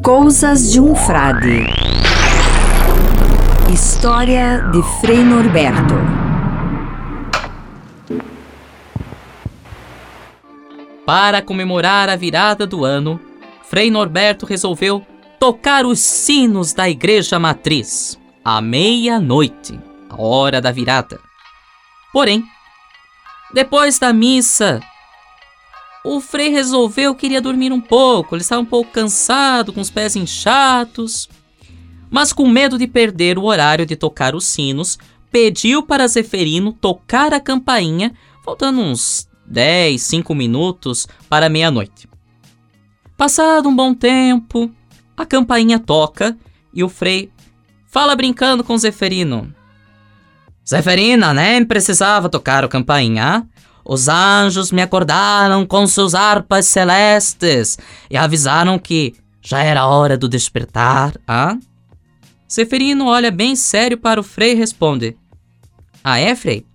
Coisas 0.04 0.72
de 0.72 0.80
um 0.80 0.96
Frade. 0.96 1.66
História 3.74 4.70
de 4.72 4.84
Frei 5.02 5.24
Norberto. 5.24 5.96
Para 11.04 11.42
comemorar 11.42 12.08
a 12.08 12.16
virada 12.16 12.68
do 12.68 12.86
ano, 12.86 13.20
Frei 13.64 13.89
Norberto 13.89 14.46
resolveu 14.46 15.04
tocar 15.39 15.88
os 15.88 16.00
sinos 16.00 16.72
da 16.72 16.88
igreja 16.88 17.39
matriz 17.39 18.20
à 18.46 18.62
meia-noite, 18.62 19.80
a 20.08 20.22
hora 20.22 20.62
da 20.62 20.72
virada. 20.72 21.30
Porém, 22.12 22.43
depois 23.53 23.99
da 23.99 24.14
missa, 24.14 24.82
o 26.03 26.20
Frei 26.20 26.49
resolveu 26.49 27.14
que 27.14 27.28
iria 27.28 27.41
dormir 27.41 27.72
um 27.72 27.82
pouco. 27.82 28.36
Ele 28.36 28.41
estava 28.41 28.62
um 28.62 28.66
pouco 28.66 28.91
cansado, 28.91 29.72
com 29.72 29.82
os 29.82 29.89
pés 29.89 30.16
inchados. 30.16 31.30
Mas 32.09 32.34
com 32.34 32.47
medo 32.47 32.78
de 32.78 32.88
perder 32.88 33.38
o 33.38 33.43
horário 33.43 33.86
de 33.86 33.95
tocar 33.95 34.36
os 34.36 34.45
sinos, 34.45 34.97
pediu 35.32 35.84
para 35.84 36.07
Zeferino 36.07 36.74
tocar 36.74 37.34
a 37.34 37.39
campainha, 37.39 38.14
faltando 38.43 38.82
uns 38.82 39.30
10, 39.45 40.01
5 40.01 40.36
minutos 40.36 41.07
para 41.30 41.49
meia-noite. 41.49 42.09
Passado 43.16 43.70
um 43.70 43.76
bom 43.76 43.93
tempo, 43.93 44.72
a 45.16 45.26
campainha 45.26 45.78
toca 45.78 46.38
e 46.74 46.84
o 46.84 46.89
Frei 46.89 47.32
fala 47.86 48.16
brincando 48.16 48.64
com 48.64 48.78
Zeferino. 48.78 49.53
Zeferina, 50.72 51.34
nem 51.34 51.65
precisava 51.65 52.30
tocar 52.30 52.63
a 52.63 52.67
campainha. 52.69 53.45
Os 53.84 54.07
anjos 54.07 54.72
me 54.72 54.82
acordaram 54.82 55.65
com 55.65 55.86
seus 55.86 56.15
harpas 56.15 56.65
celestes 56.65 57.78
e 58.09 58.15
avisaram 58.15 58.80
que 58.80 59.13
já 59.41 59.61
era 59.61 59.86
hora 59.86 60.17
do 60.17 60.30
despertar, 60.30 61.13
ah? 61.28 61.57
Zeferino 62.49 63.07
olha 63.07 63.30
bem 63.30 63.53
sério 63.53 63.97
para 63.97 64.22
o 64.22 64.24
Frei 64.24 64.53
e 64.53 64.55
responde: 64.55 65.17
Ah, 66.01 66.19
é, 66.19 66.34
Frei? 66.36 66.65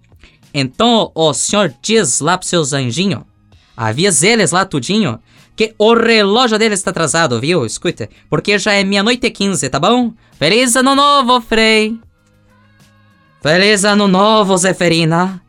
Então 0.53 1.11
o 1.15 1.33
senhor 1.33 1.73
diz 1.81 2.21
lá 2.21 2.37
pros 2.37 2.51
seus 2.51 2.75
anjinhos, 2.75 3.23
avisa 3.75 4.27
eles 4.27 4.51
lá 4.51 4.67
tudinho, 4.67 5.19
que 5.57 5.75
o 5.79 5.95
relógio 5.95 6.59
deles 6.59 6.81
está 6.81 6.91
atrasado, 6.91 7.41
viu? 7.41 7.65
Escuta, 7.65 8.11
porque 8.29 8.59
já 8.59 8.75
é 8.75 8.85
meia-noite 8.85 9.27
e 9.27 9.31
quinze, 9.31 9.71
tá 9.71 9.81
bom? 9.81 10.13
Feliz 10.39 10.77
ano 10.77 10.95
novo, 10.95 11.41
Frei! 11.41 11.99
Feliz 13.49 13.85
ano 13.85 14.09
novo, 14.09 14.59
Zeferina! 14.59 15.41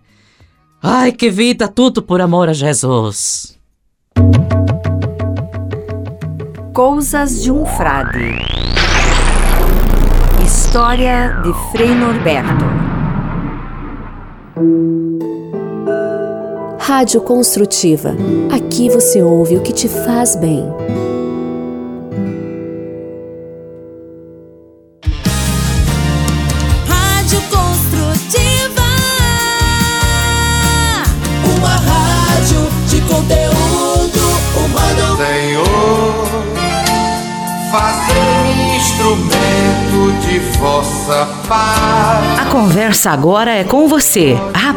Ai, 0.83 1.11
que 1.11 1.31
vida, 1.31 1.67
tudo 1.67 1.99
por 2.03 2.21
amor 2.21 2.47
a 2.47 2.53
Jesus! 2.53 3.57
Coisas 6.75 7.41
de 7.41 7.51
um 7.51 7.65
Frade. 7.65 8.35
História 10.45 11.41
de 11.41 11.51
Frei 11.71 11.89
Norberto. 11.89 12.65
Rádio 16.77 17.19
Construtiva. 17.21 18.15
Aqui 18.51 18.91
você 18.91 19.23
ouve 19.23 19.57
o 19.57 19.63
que 19.63 19.73
te 19.73 19.87
faz 19.89 20.35
bem. 20.35 20.63
A 41.49 42.45
conversa 42.51 43.11
agora 43.11 43.51
é 43.51 43.63
com 43.63 43.87
você, 43.87 44.37
rapaz, 44.53 44.76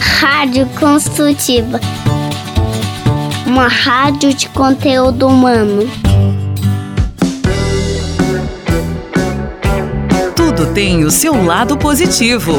Rádio 0.00 0.66
Construtiva. 0.78 1.80
Uma 3.46 3.66
rádio 3.66 4.32
de 4.32 4.48
conteúdo 4.50 5.26
humano. 5.26 5.88
Tudo 10.36 10.66
tem 10.72 11.04
o 11.04 11.10
seu 11.10 11.44
lado 11.44 11.76
positivo. 11.76 12.52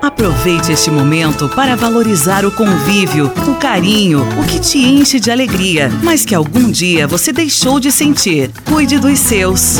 Aproveite 0.00 0.72
este 0.72 0.90
momento 0.90 1.48
para 1.50 1.76
valorizar 1.76 2.44
o 2.44 2.50
convívio, 2.50 3.30
o 3.46 3.54
carinho, 3.56 4.26
o 4.40 4.46
que 4.46 4.58
te 4.58 4.78
enche 4.78 5.20
de 5.20 5.30
alegria, 5.30 5.90
mas 6.02 6.24
que 6.24 6.34
algum 6.34 6.70
dia 6.70 7.06
você 7.06 7.32
deixou 7.32 7.78
de 7.78 7.92
sentir. 7.92 8.50
Cuide 8.64 8.98
dos 8.98 9.18
seus. 9.18 9.78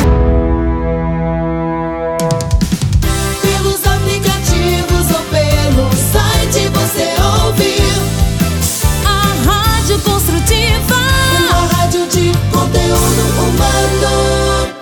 Construtiva. 10.53 10.95
Uma 11.39 11.67
rádio 11.73 12.07
de 12.07 12.31
conteúdo 12.51 13.23
humano. 13.39 14.73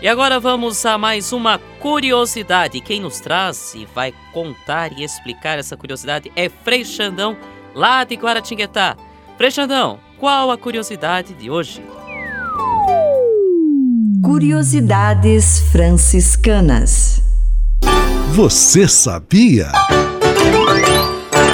E 0.00 0.08
agora 0.08 0.38
vamos 0.38 0.84
a 0.86 0.96
mais 0.98 1.32
uma 1.32 1.58
curiosidade. 1.80 2.80
Quem 2.80 3.00
nos 3.00 3.20
traz 3.20 3.74
e 3.74 3.86
vai 3.94 4.14
contar 4.32 4.92
e 4.92 5.02
explicar 5.02 5.58
essa 5.58 5.76
curiosidade 5.76 6.30
é 6.36 6.48
Frei 6.48 6.84
Xandão, 6.84 7.36
lá 7.74 8.04
de 8.04 8.14
Guaratinguetá. 8.14 8.96
Frei 9.36 9.50
Xandão, 9.50 9.98
qual 10.18 10.50
a 10.50 10.58
curiosidade 10.58 11.34
de 11.34 11.50
hoje? 11.50 11.82
Curiosidades 14.22 15.60
franciscanas. 15.72 17.22
Você 18.32 18.86
sabia? 18.86 19.72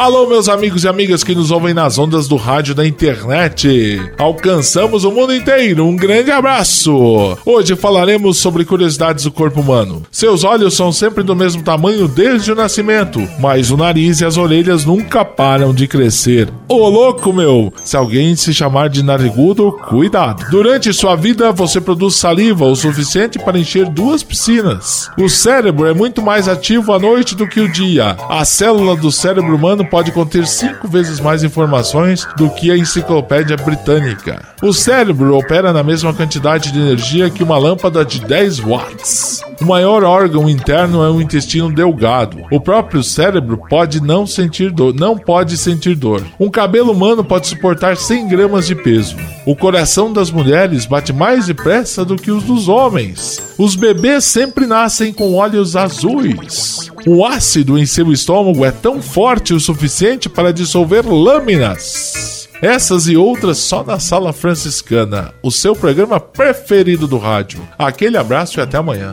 Alô, 0.00 0.26
meus 0.26 0.48
amigos 0.48 0.84
e 0.84 0.88
amigas 0.88 1.22
que 1.22 1.34
nos 1.34 1.50
ouvem 1.50 1.74
nas 1.74 1.98
ondas 1.98 2.26
do 2.26 2.36
rádio 2.36 2.74
da 2.74 2.86
internet. 2.86 4.00
Alcançamos 4.16 5.04
o 5.04 5.12
mundo 5.12 5.34
inteiro. 5.34 5.84
Um 5.84 5.94
grande 5.94 6.30
abraço. 6.30 7.36
Hoje 7.44 7.76
falaremos 7.76 8.38
sobre 8.38 8.64
curiosidades 8.64 9.24
do 9.24 9.30
corpo 9.30 9.60
humano. 9.60 10.02
Seus 10.10 10.42
olhos 10.42 10.72
são 10.72 10.90
sempre 10.90 11.22
do 11.22 11.36
mesmo 11.36 11.62
tamanho 11.62 12.08
desde 12.08 12.50
o 12.50 12.54
nascimento, 12.54 13.20
mas 13.38 13.70
o 13.70 13.76
nariz 13.76 14.22
e 14.22 14.24
as 14.24 14.38
orelhas 14.38 14.86
nunca 14.86 15.22
param 15.22 15.74
de 15.74 15.86
crescer. 15.86 16.48
Ô 16.66 16.88
louco, 16.88 17.30
meu! 17.30 17.70
Se 17.84 17.94
alguém 17.94 18.34
se 18.36 18.54
chamar 18.54 18.88
de 18.88 19.02
narigudo, 19.02 19.70
cuidado. 19.86 20.48
Durante 20.50 20.94
sua 20.94 21.14
vida, 21.14 21.52
você 21.52 21.78
produz 21.78 22.14
saliva 22.14 22.64
o 22.64 22.74
suficiente 22.74 23.38
para 23.38 23.58
encher 23.58 23.86
duas 23.90 24.22
piscinas. 24.22 25.10
O 25.18 25.28
cérebro 25.28 25.86
é 25.86 25.92
muito 25.92 26.22
mais 26.22 26.48
ativo 26.48 26.90
à 26.94 26.98
noite 26.98 27.36
do 27.36 27.46
que 27.46 27.60
o 27.60 27.70
dia. 27.70 28.16
A 28.30 28.46
célula 28.46 28.96
do 28.96 29.12
cérebro 29.12 29.54
humano 29.54 29.89
pode 29.90 30.12
conter 30.12 30.46
cinco 30.46 30.86
vezes 30.86 31.20
mais 31.20 31.42
informações 31.42 32.26
do 32.36 32.48
que 32.48 32.70
a 32.70 32.76
enciclopédia 32.76 33.56
britânica. 33.56 34.42
O 34.62 34.72
cérebro 34.72 35.36
opera 35.36 35.72
na 35.72 35.82
mesma 35.82 36.14
quantidade 36.14 36.72
de 36.72 36.78
energia 36.78 37.28
que 37.28 37.42
uma 37.42 37.58
lâmpada 37.58 38.04
de 38.04 38.20
10 38.20 38.60
watts. 38.60 39.42
O 39.60 39.66
maior 39.66 40.02
órgão 40.04 40.48
interno 40.48 41.02
é 41.04 41.10
o 41.10 41.20
intestino 41.20 41.70
delgado. 41.70 42.38
O 42.50 42.58
próprio 42.58 43.04
cérebro 43.04 43.60
pode 43.68 44.00
não 44.00 44.26
sentir 44.26 44.70
dor, 44.70 44.94
não 44.94 45.18
pode 45.18 45.58
sentir 45.58 45.94
dor. 45.94 46.24
Um 46.40 46.48
cabelo 46.48 46.92
humano 46.92 47.22
pode 47.22 47.46
suportar 47.46 47.94
100 47.98 48.28
gramas 48.28 48.66
de 48.66 48.74
peso. 48.74 49.16
O 49.44 49.54
coração 49.54 50.10
das 50.12 50.30
mulheres 50.30 50.86
bate 50.86 51.12
mais 51.12 51.46
depressa 51.46 52.06
do 52.06 52.16
que 52.16 52.30
os 52.30 52.44
dos 52.44 52.68
homens. 52.68 53.54
Os 53.58 53.76
bebês 53.76 54.24
sempre 54.24 54.64
nascem 54.64 55.12
com 55.12 55.34
olhos 55.34 55.76
azuis. 55.76 56.90
O 57.06 57.22
ácido 57.26 57.78
em 57.78 57.84
seu 57.84 58.10
estômago 58.10 58.64
é 58.64 58.70
tão 58.70 59.02
forte 59.02 59.52
o 59.52 59.60
suficiente 59.60 60.26
para 60.26 60.54
dissolver 60.54 61.06
lâminas. 61.06 62.48
Essas 62.62 63.08
e 63.08 63.16
outras 63.16 63.58
só 63.58 63.84
na 63.84 63.98
Sala 63.98 64.32
Franciscana, 64.32 65.34
o 65.42 65.50
seu 65.50 65.74
programa 65.74 66.18
preferido 66.18 67.06
do 67.06 67.18
rádio. 67.18 67.60
Aquele 67.78 68.16
abraço 68.16 68.58
e 68.58 68.62
até 68.62 68.78
amanhã. 68.78 69.12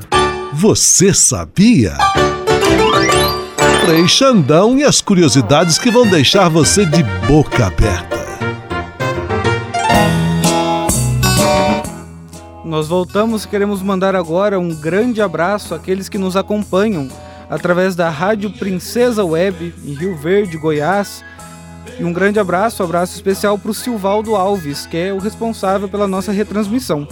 Você 0.54 1.14
sabia? 1.14 1.98
Frei 3.86 4.08
Xandão 4.08 4.78
e 4.78 4.84
as 4.84 5.02
curiosidades 5.02 5.78
que 5.78 5.92
vão 5.92 6.08
deixar 6.08 6.50
você 6.50 6.86
de 6.86 7.04
boca 7.28 7.68
aberta. 7.68 8.18
Nós 12.64 12.88
voltamos 12.88 13.44
e 13.44 13.48
queremos 13.48 13.82
mandar 13.82 14.16
agora 14.16 14.60
um 14.60 14.74
grande 14.74 15.22
abraço 15.22 15.76
àqueles 15.76 16.10
que 16.10 16.18
nos 16.18 16.36
acompanham 16.36 17.10
através 17.50 17.96
da 17.96 18.10
Rádio 18.10 18.50
Princesa 18.52 19.24
Web 19.24 19.74
em 19.86 19.94
Rio 19.94 20.16
Verde, 20.16 20.58
Goiás. 20.58 21.24
E 22.00 22.04
um 22.04 22.14
grande 22.14 22.40
abraço, 22.40 22.84
um 22.84 22.86
abraço 22.86 23.16
especial 23.16 23.58
para 23.58 23.72
o 23.72 23.74
Silvaldo 23.74 24.36
Alves, 24.36 24.86
que 24.86 24.98
é 24.98 25.14
o 25.14 25.18
responsável 25.18 25.90
pela 25.90 26.08
nossa 26.08 26.32
retransmissão. 26.32 27.08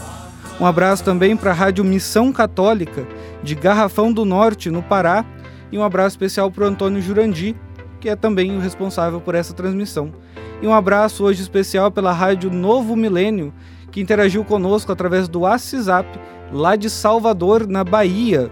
Um 0.60 0.66
abraço 0.66 1.04
também 1.04 1.36
para 1.36 1.52
a 1.52 1.54
Rádio 1.54 1.84
Missão 1.84 2.32
Católica 2.32 3.06
de 3.44 3.56
Garrafão 3.56 4.12
do 4.12 4.24
Norte, 4.24 4.72
no 4.72 4.82
Pará. 4.82 5.26
E 5.72 5.78
um 5.78 5.84
abraço 5.84 6.14
especial 6.14 6.50
para 6.50 6.64
o 6.64 6.68
Antônio 6.68 7.02
Jurandi, 7.02 7.56
que 8.00 8.08
é 8.08 8.16
também 8.16 8.56
o 8.56 8.62
responsável 8.62 9.20
por 9.20 9.36
essa 9.36 9.54
transmissão. 9.54 10.14
E 10.62 10.68
um 10.68 10.74
abraço 10.74 11.26
hoje 11.26 11.42
especial 11.42 11.92
pela 11.92 12.14
Rádio 12.14 12.50
Novo 12.50 12.96
Milênio, 12.96 13.54
que 13.92 14.00
interagiu 14.00 14.46
conosco 14.46 14.92
através 14.92 15.28
do 15.28 15.42
WhatsApp, 15.42 16.08
lá 16.54 16.78
de 16.78 16.90
Salvador, 16.90 17.68
na 17.68 17.84
Bahia. 17.84 18.50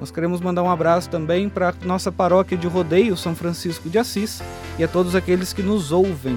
Nós 0.00 0.10
queremos 0.10 0.40
mandar 0.40 0.64
um 0.64 0.70
abraço 0.70 1.08
também 1.08 1.48
para 1.48 1.72
nossa 1.84 2.10
paróquia 2.10 2.56
de 2.56 2.66
rodeio, 2.66 3.16
São 3.16 3.36
Francisco 3.36 3.88
de 3.88 3.98
Assis, 3.98 4.42
e 4.78 4.84
a 4.84 4.88
todos 4.88 5.14
aqueles 5.14 5.52
que 5.52 5.62
nos 5.62 5.92
ouvem. 5.92 6.36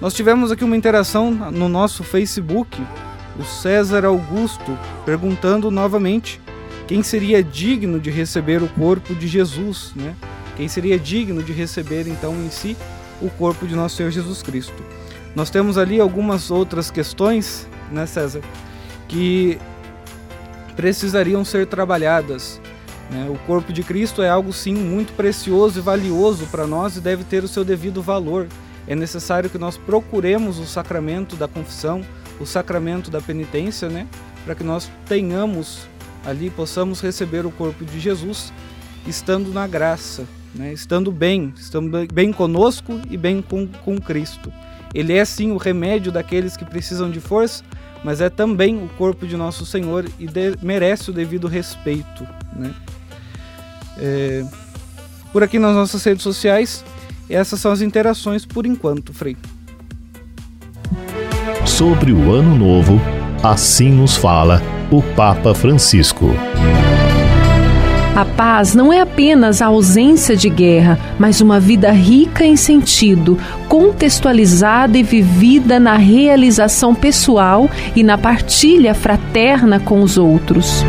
Nós 0.00 0.14
tivemos 0.14 0.50
aqui 0.50 0.64
uma 0.64 0.76
interação 0.76 1.30
no 1.30 1.68
nosso 1.68 2.02
Facebook, 2.02 2.82
o 3.38 3.44
César 3.44 4.04
Augusto 4.04 4.78
perguntando 5.04 5.70
novamente 5.70 6.40
quem 6.86 7.02
seria 7.02 7.42
digno 7.42 7.98
de 7.98 8.10
receber 8.10 8.62
o 8.62 8.68
corpo 8.68 9.14
de 9.14 9.26
Jesus, 9.26 9.92
né? 9.94 10.14
Quem 10.56 10.68
seria 10.68 10.98
digno 10.98 11.42
de 11.42 11.52
receber 11.52 12.06
então 12.06 12.34
em 12.34 12.50
si 12.50 12.76
o 13.20 13.28
corpo 13.28 13.66
de 13.66 13.74
nosso 13.74 13.96
Senhor 13.96 14.10
Jesus 14.10 14.42
Cristo. 14.42 14.82
Nós 15.34 15.50
temos 15.50 15.76
ali 15.76 16.00
algumas 16.00 16.50
outras 16.50 16.90
questões, 16.90 17.68
né, 17.90 18.06
César, 18.06 18.40
que 19.08 19.58
precisariam 20.74 21.44
ser 21.44 21.66
trabalhadas. 21.66 22.60
Né? 23.10 23.28
O 23.30 23.36
corpo 23.46 23.72
de 23.72 23.82
Cristo 23.82 24.22
é 24.22 24.28
algo 24.28 24.52
sim 24.52 24.74
muito 24.74 25.12
precioso 25.12 25.78
e 25.78 25.82
valioso 25.82 26.46
para 26.46 26.66
nós 26.66 26.96
e 26.96 27.00
deve 27.00 27.24
ter 27.24 27.44
o 27.44 27.48
seu 27.48 27.64
devido 27.64 28.00
valor. 28.00 28.46
É 28.86 28.94
necessário 28.94 29.50
que 29.50 29.58
nós 29.58 29.76
procuremos 29.76 30.58
o 30.58 30.64
sacramento 30.64 31.36
da 31.36 31.48
confissão, 31.48 32.02
o 32.40 32.46
sacramento 32.46 33.10
da 33.10 33.20
penitência, 33.20 33.88
né? 33.88 34.06
Para 34.44 34.54
que 34.54 34.64
nós 34.64 34.90
tenhamos 35.06 35.86
ali, 36.24 36.50
possamos 36.50 37.00
receber 37.00 37.46
o 37.46 37.50
corpo 37.50 37.84
de 37.84 38.00
Jesus, 38.00 38.52
estando 39.06 39.52
na 39.52 39.66
graça, 39.66 40.24
né? 40.54 40.72
estando 40.72 41.12
bem, 41.12 41.54
estando 41.56 42.06
bem 42.12 42.32
conosco 42.32 43.00
e 43.08 43.16
bem 43.16 43.40
com, 43.40 43.66
com 43.66 43.98
Cristo. 43.98 44.52
Ele 44.94 45.12
é 45.12 45.24
sim 45.24 45.52
o 45.52 45.56
remédio 45.56 46.10
daqueles 46.10 46.56
que 46.56 46.64
precisam 46.64 47.10
de 47.10 47.20
força, 47.20 47.62
mas 48.02 48.20
é 48.20 48.28
também 48.28 48.82
o 48.82 48.88
corpo 48.90 49.26
de 49.26 49.36
nosso 49.36 49.64
Senhor 49.64 50.04
e 50.18 50.26
de, 50.26 50.56
merece 50.62 51.10
o 51.10 51.12
devido 51.12 51.46
respeito. 51.46 52.26
Né? 52.54 52.74
É, 53.98 54.44
por 55.32 55.42
aqui 55.42 55.58
nas 55.58 55.74
nossas 55.74 56.02
redes 56.02 56.22
sociais, 56.22 56.84
essas 57.28 57.60
são 57.60 57.72
as 57.72 57.80
interações 57.80 58.44
por 58.44 58.66
enquanto, 58.66 59.12
Frei. 59.12 59.36
Sobre 61.76 62.10
o 62.10 62.32
Ano 62.32 62.56
Novo, 62.56 62.98
assim 63.42 63.90
nos 63.90 64.16
fala 64.16 64.62
o 64.90 65.02
Papa 65.02 65.54
Francisco. 65.54 66.30
A 68.16 68.24
paz 68.24 68.74
não 68.74 68.90
é 68.90 69.02
apenas 69.02 69.60
a 69.60 69.66
ausência 69.66 70.34
de 70.34 70.48
guerra, 70.48 70.98
mas 71.18 71.42
uma 71.42 71.60
vida 71.60 71.90
rica 71.90 72.46
em 72.46 72.56
sentido, 72.56 73.38
contextualizada 73.68 74.96
e 74.96 75.02
vivida 75.02 75.78
na 75.78 75.98
realização 75.98 76.94
pessoal 76.94 77.68
e 77.94 78.02
na 78.02 78.16
partilha 78.16 78.94
fraterna 78.94 79.78
com 79.78 80.00
os 80.00 80.16
outros. 80.16 80.82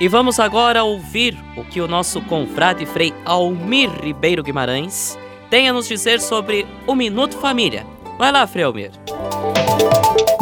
E 0.00 0.06
vamos 0.06 0.38
agora 0.38 0.84
ouvir 0.84 1.36
o 1.56 1.64
que 1.64 1.80
o 1.80 1.88
nosso 1.88 2.22
confrade 2.22 2.86
Frei 2.86 3.12
Almir 3.24 3.90
Ribeiro 4.00 4.44
Guimarães 4.44 5.18
tem 5.50 5.68
a 5.68 5.72
nos 5.72 5.88
dizer 5.88 6.20
sobre 6.20 6.64
o 6.86 6.94
Minuto 6.94 7.36
Família. 7.38 7.84
Vai 8.16 8.30
lá, 8.30 8.46
Frei 8.46 8.64
Almir. 8.64 8.92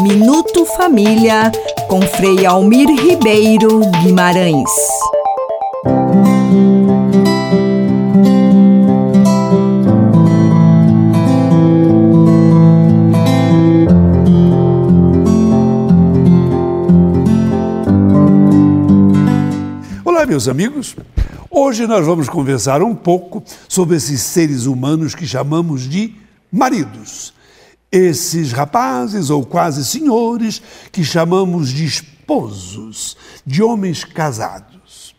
Minuto 0.01 0.67
Família 0.67 1.51
com 1.89 2.03
Frei 2.03 2.45
Almir 2.45 2.87
Ribeiro 2.87 3.81
Guimarães. 4.03 4.71
Meus 20.27 20.49
amigos. 20.49 20.97
Hoje 21.49 21.87
nós 21.87 22.05
vamos 22.05 22.29
conversar 22.29 22.83
um 22.83 22.95
pouco 22.95 23.43
sobre 23.69 23.97
esses 23.97 24.21
seres 24.21 24.67
humanos 24.67 25.15
que 25.15 25.27
chamamos 25.27 25.89
de 25.89 26.15
maridos. 26.51 27.33
Esses 27.91 28.53
rapazes 28.53 29.31
ou 29.31 29.47
quase 29.47 29.85
senhores 29.85 30.61
que 30.91 31.05
chamamos 31.05 31.71
de 31.71 31.85
esposos, 31.85 33.17
de 33.47 33.63
homens 33.63 34.05
casados. 34.05 35.15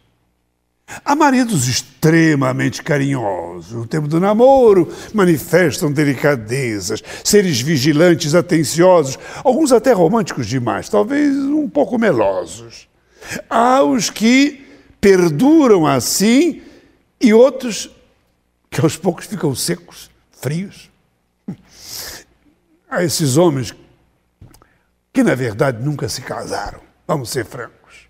Há 1.03 1.15
maridos 1.15 1.67
extremamente 1.67 2.83
carinhosos. 2.83 3.71
No 3.71 3.87
tempo 3.87 4.07
do 4.07 4.19
namoro, 4.19 4.91
manifestam 5.13 5.91
delicadezas, 5.91 7.01
seres 7.23 7.61
vigilantes, 7.61 8.35
atenciosos, 8.35 9.17
alguns 9.43 9.71
até 9.71 9.93
românticos 9.93 10.47
demais, 10.47 10.89
talvez 10.89 11.33
um 11.35 11.67
pouco 11.69 11.97
melosos. 11.97 12.87
Há 13.49 13.83
os 13.83 14.09
que 14.09 14.66
perduram 15.07 15.87
assim 15.87 16.61
e 17.21 17.33
outros 17.33 17.89
que 18.69 18.81
aos 18.81 18.97
poucos 18.97 19.25
ficam 19.25 19.55
secos, 19.55 20.11
frios. 20.41 20.91
Há 22.89 23.05
esses 23.05 23.37
homens 23.37 23.73
que, 25.13 25.23
na 25.23 25.33
verdade, 25.33 25.81
nunca 25.81 26.09
se 26.09 26.21
casaram, 26.21 26.81
vamos 27.07 27.29
ser 27.29 27.45
francos. 27.45 28.09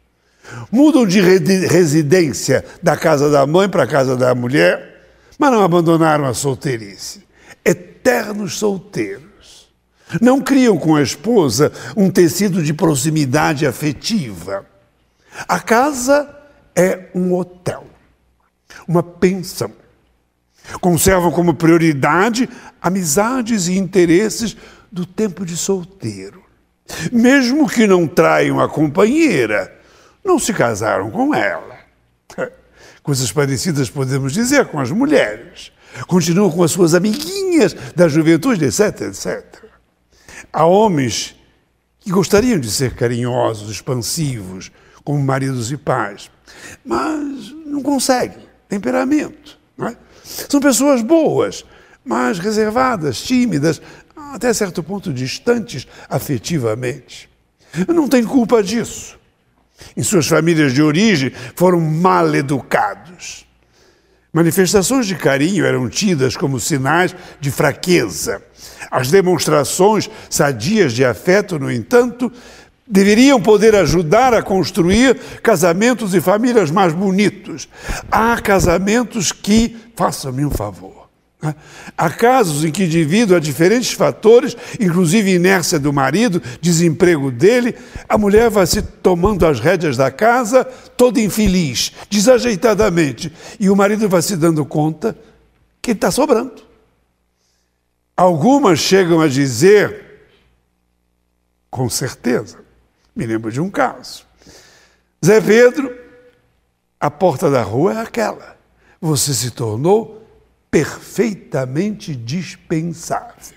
Mudam 0.72 1.06
de 1.06 1.22
residência 1.22 2.66
da 2.82 2.98
casa 2.98 3.30
da 3.30 3.46
mãe 3.46 3.70
para 3.70 3.84
a 3.84 3.88
casa 3.88 4.18
da 4.18 4.34
mulher, 4.34 5.06
mas 5.38 5.52
não 5.52 5.62
abandonaram 5.62 6.26
a 6.26 6.34
solteirice. 6.34 7.24
Eternos 7.64 8.58
solteiros. 8.58 9.68
Não 10.20 10.42
criam 10.42 10.80
com 10.80 10.96
a 10.96 11.04
esposa 11.04 11.72
um 11.96 12.10
tecido 12.10 12.64
de 12.64 12.74
proximidade 12.74 13.68
afetiva. 13.68 14.66
A 15.48 15.60
casa 15.60 16.34
é 16.78 17.10
um 17.16 17.34
hotel, 17.34 17.88
uma 18.88 19.02
pensão. 19.02 19.74
Conservam 20.80 21.32
como 21.32 21.56
prioridade 21.56 22.48
amizades 22.80 23.68
e 23.68 23.78
interesses 23.78 24.56
do 24.92 25.04
tempo 25.04 25.44
de 25.44 25.58
solteiro. 25.58 26.44
Mesmo 27.12 27.68
que 27.68 27.88
não 27.88 28.08
traiam 28.08 28.60
a 28.60 28.70
companheira, 28.70 29.76
não 30.24 30.38
se 30.38 30.54
casaram 30.54 31.10
com 31.10 31.34
ela. 31.34 31.78
Coisas 33.02 33.32
parecidas 33.32 33.90
podemos 33.90 34.32
dizer 34.34 34.68
com 34.68 34.80
as 34.80 34.92
mulheres. 34.92 35.72
Continuam 36.06 36.52
com 36.52 36.62
as 36.62 36.72
suas 36.72 36.94
amiguinhas 36.94 37.74
da 37.96 38.08
juventude, 38.08 38.66
etc, 38.66 39.02
etc. 39.02 39.64
Há 40.54 40.66
homens 40.66 41.36
que 42.00 42.12
gostariam 42.12 42.60
de 42.60 42.70
ser 42.70 42.94
carinhosos, 42.94 43.72
expansivos, 43.72 44.72
como 45.04 45.24
maridos 45.24 45.72
e 45.72 45.78
pais, 45.78 46.30
mas 46.84 47.52
não 47.66 47.82
conseguem. 47.82 48.46
Temperamento. 48.68 49.58
Não 49.78 49.88
é? 49.88 49.98
São 50.24 50.60
pessoas 50.60 51.02
boas, 51.02 51.66
mas 52.04 52.40
reservadas, 52.40 53.22
tímidas, 53.22 53.82
até 54.16 54.54
certo 54.54 54.84
ponto 54.84 55.14
distantes 55.14 55.88
afetivamente. 56.10 57.30
Não 57.88 58.08
tem 58.08 58.24
culpa 58.24 58.62
disso. 58.64 59.18
Em 59.96 60.04
suas 60.04 60.28
famílias 60.28 60.74
de 60.74 60.82
origem 60.82 61.32
foram 61.56 61.80
mal 61.80 62.34
educados. 62.36 63.46
Manifestações 64.34 65.08
de 65.08 65.16
carinho 65.16 65.66
eram 65.66 65.90
tidas 65.90 66.36
como 66.36 66.60
sinais 66.60 67.16
de 67.40 67.50
fraqueza. 67.50 68.42
As 68.92 69.10
demonstrações 69.10 70.10
sadias 70.30 70.94
de 70.94 71.04
afeto, 71.04 71.58
no 71.58 71.72
entanto, 71.72 72.32
deveriam 72.88 73.42
poder 73.42 73.76
ajudar 73.76 74.34
a 74.34 74.42
construir 74.42 75.16
casamentos 75.44 76.14
e 76.14 76.22
famílias 76.22 76.72
mais 76.72 76.94
bonitos. 76.94 77.68
Há 78.10 78.40
casamentos 78.42 79.32
que, 79.32 79.76
façam-me 79.96 80.46
um 80.46 80.52
favor, 80.52 81.10
né? 81.42 81.54
há 81.98 82.10
casos 82.10 82.64
em 82.64 82.72
que, 82.72 82.88
devido 82.88 83.36
a 83.36 83.40
diferentes 83.40 83.92
fatores, 83.92 84.56
inclusive 84.80 85.34
inércia 85.34 85.78
do 85.78 85.92
marido, 85.92 86.42
desemprego 86.62 87.30
dele, 87.30 87.76
a 88.08 88.18
mulher 88.18 88.50
vai 88.50 88.66
se 88.66 88.82
tomando 88.82 89.46
as 89.46 89.60
rédeas 89.60 89.98
da 89.98 90.10
casa 90.10 90.64
toda 90.64 91.20
infeliz, 91.20 91.92
desajeitadamente, 92.10 93.32
e 93.60 93.70
o 93.70 93.76
marido 93.76 94.08
vai 94.08 94.22
se 94.22 94.38
dando 94.38 94.66
conta 94.66 95.18
que 95.82 95.92
está 95.92 96.10
sobrando. 96.10 96.68
Algumas 98.16 98.80
chegam 98.80 99.22
a 99.22 99.28
dizer, 99.28 100.24
com 101.70 101.88
certeza, 101.88 102.67
me 103.18 103.26
lembro 103.26 103.52
de 103.52 103.60
um 103.60 103.70
caso. 103.70 104.26
Zé 105.26 105.42
Pedro, 105.42 105.92
a 107.00 107.10
porta 107.10 107.50
da 107.50 107.64
rua 107.64 107.94
é 107.96 107.98
aquela. 108.02 108.56
Você 109.02 109.34
se 109.34 109.50
tornou 109.50 110.24
perfeitamente 110.70 112.16
dispensável. 112.16 113.57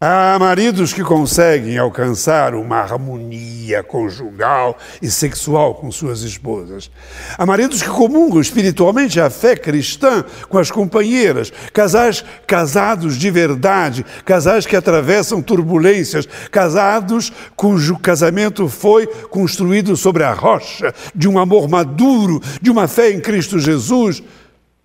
Há 0.00 0.38
maridos 0.38 0.92
que 0.92 1.02
conseguem 1.02 1.76
alcançar 1.76 2.54
uma 2.54 2.76
harmonia 2.76 3.82
conjugal 3.82 4.78
e 5.02 5.10
sexual 5.10 5.74
com 5.74 5.90
suas 5.90 6.20
esposas. 6.20 6.88
Há 7.36 7.44
maridos 7.44 7.82
que 7.82 7.88
comungam 7.88 8.40
espiritualmente 8.40 9.20
a 9.20 9.28
fé 9.28 9.56
cristã 9.56 10.24
com 10.48 10.56
as 10.56 10.70
companheiras, 10.70 11.52
casais 11.72 12.24
casados 12.46 13.16
de 13.16 13.28
verdade, 13.28 14.06
casais 14.24 14.66
que 14.66 14.76
atravessam 14.76 15.42
turbulências, 15.42 16.28
casados 16.48 17.32
cujo 17.56 17.98
casamento 17.98 18.68
foi 18.68 19.04
construído 19.04 19.96
sobre 19.96 20.22
a 20.22 20.32
rocha 20.32 20.94
de 21.12 21.28
um 21.28 21.40
amor 21.40 21.68
maduro, 21.68 22.40
de 22.62 22.70
uma 22.70 22.86
fé 22.86 23.10
em 23.10 23.20
Cristo 23.20 23.58
Jesus, 23.58 24.22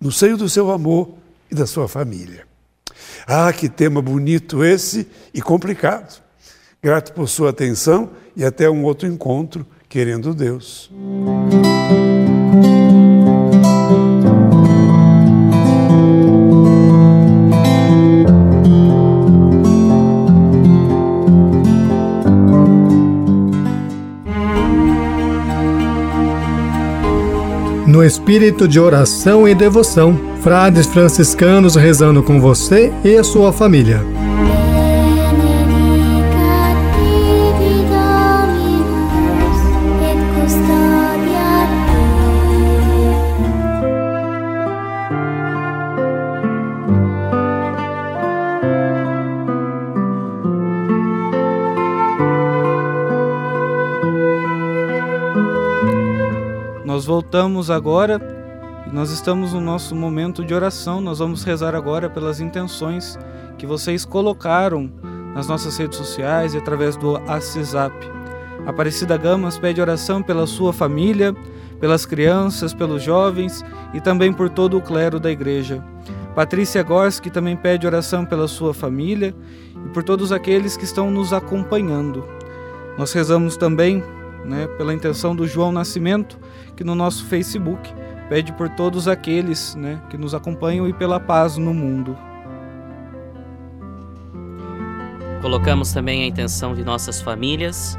no 0.00 0.10
seio 0.10 0.36
do 0.36 0.48
seu 0.48 0.72
amor 0.72 1.14
e 1.48 1.54
da 1.54 1.68
sua 1.68 1.86
família. 1.86 2.53
Ah, 3.26 3.52
que 3.52 3.68
tema 3.68 4.02
bonito 4.02 4.64
esse 4.64 5.08
e 5.32 5.40
complicado. 5.40 6.22
Grato 6.82 7.12
por 7.12 7.28
sua 7.28 7.50
atenção 7.50 8.10
e 8.36 8.44
até 8.44 8.68
um 8.68 8.84
outro 8.84 9.08
encontro, 9.08 9.66
querendo 9.88 10.34
Deus. 10.34 10.90
Espírito 28.04 28.68
de 28.68 28.78
oração 28.78 29.48
e 29.48 29.54
devoção, 29.54 30.18
frades 30.42 30.86
franciscanos 30.86 31.74
rezando 31.74 32.22
com 32.22 32.40
você 32.40 32.92
e 33.02 33.16
a 33.16 33.24
sua 33.24 33.52
família. 33.52 34.04
Voltamos 57.34 57.68
agora 57.68 58.20
e 58.86 58.94
nós 58.94 59.10
estamos 59.10 59.52
no 59.54 59.60
nosso 59.60 59.92
momento 59.96 60.44
de 60.44 60.54
oração. 60.54 61.00
Nós 61.00 61.18
vamos 61.18 61.42
rezar 61.42 61.74
agora 61.74 62.08
pelas 62.08 62.38
intenções 62.38 63.18
que 63.58 63.66
vocês 63.66 64.04
colocaram 64.04 64.88
nas 65.34 65.48
nossas 65.48 65.76
redes 65.76 65.98
sociais 65.98 66.54
e 66.54 66.58
através 66.58 66.96
do 66.96 67.14
WhatsApp. 67.14 67.92
Aparecida 68.64 69.16
Gamas 69.16 69.58
pede 69.58 69.80
oração 69.80 70.22
pela 70.22 70.46
sua 70.46 70.72
família, 70.72 71.34
pelas 71.80 72.06
crianças, 72.06 72.72
pelos 72.72 73.02
jovens 73.02 73.64
e 73.92 74.00
também 74.00 74.32
por 74.32 74.48
todo 74.48 74.76
o 74.76 74.80
clero 74.80 75.18
da 75.18 75.32
igreja. 75.32 75.82
Patrícia 76.36 76.84
Gorski 76.84 77.30
também 77.30 77.56
pede 77.56 77.84
oração 77.84 78.24
pela 78.24 78.46
sua 78.46 78.72
família 78.72 79.34
e 79.84 79.88
por 79.88 80.04
todos 80.04 80.30
aqueles 80.30 80.76
que 80.76 80.84
estão 80.84 81.10
nos 81.10 81.32
acompanhando. 81.32 82.24
Nós 82.96 83.12
rezamos 83.12 83.56
também 83.56 84.04
né, 84.44 84.66
pela 84.76 84.92
intenção 84.92 85.34
do 85.34 85.46
João 85.46 85.72
Nascimento, 85.72 86.38
que 86.76 86.84
no 86.84 86.94
nosso 86.94 87.24
Facebook 87.24 87.92
pede 88.28 88.52
por 88.52 88.68
todos 88.68 89.08
aqueles 89.08 89.74
né, 89.74 90.00
que 90.10 90.16
nos 90.16 90.34
acompanham 90.34 90.88
e 90.88 90.92
pela 90.92 91.18
paz 91.18 91.56
no 91.56 91.72
mundo. 91.72 92.16
Colocamos 95.40 95.92
também 95.92 96.22
a 96.22 96.26
intenção 96.26 96.74
de 96.74 96.82
nossas 96.82 97.20
famílias, 97.20 97.98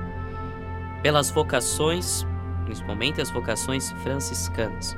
pelas 1.04 1.30
vocações, 1.30 2.26
principalmente 2.66 3.22
as 3.22 3.30
vocações 3.30 3.91
franciscanas, 4.04 4.98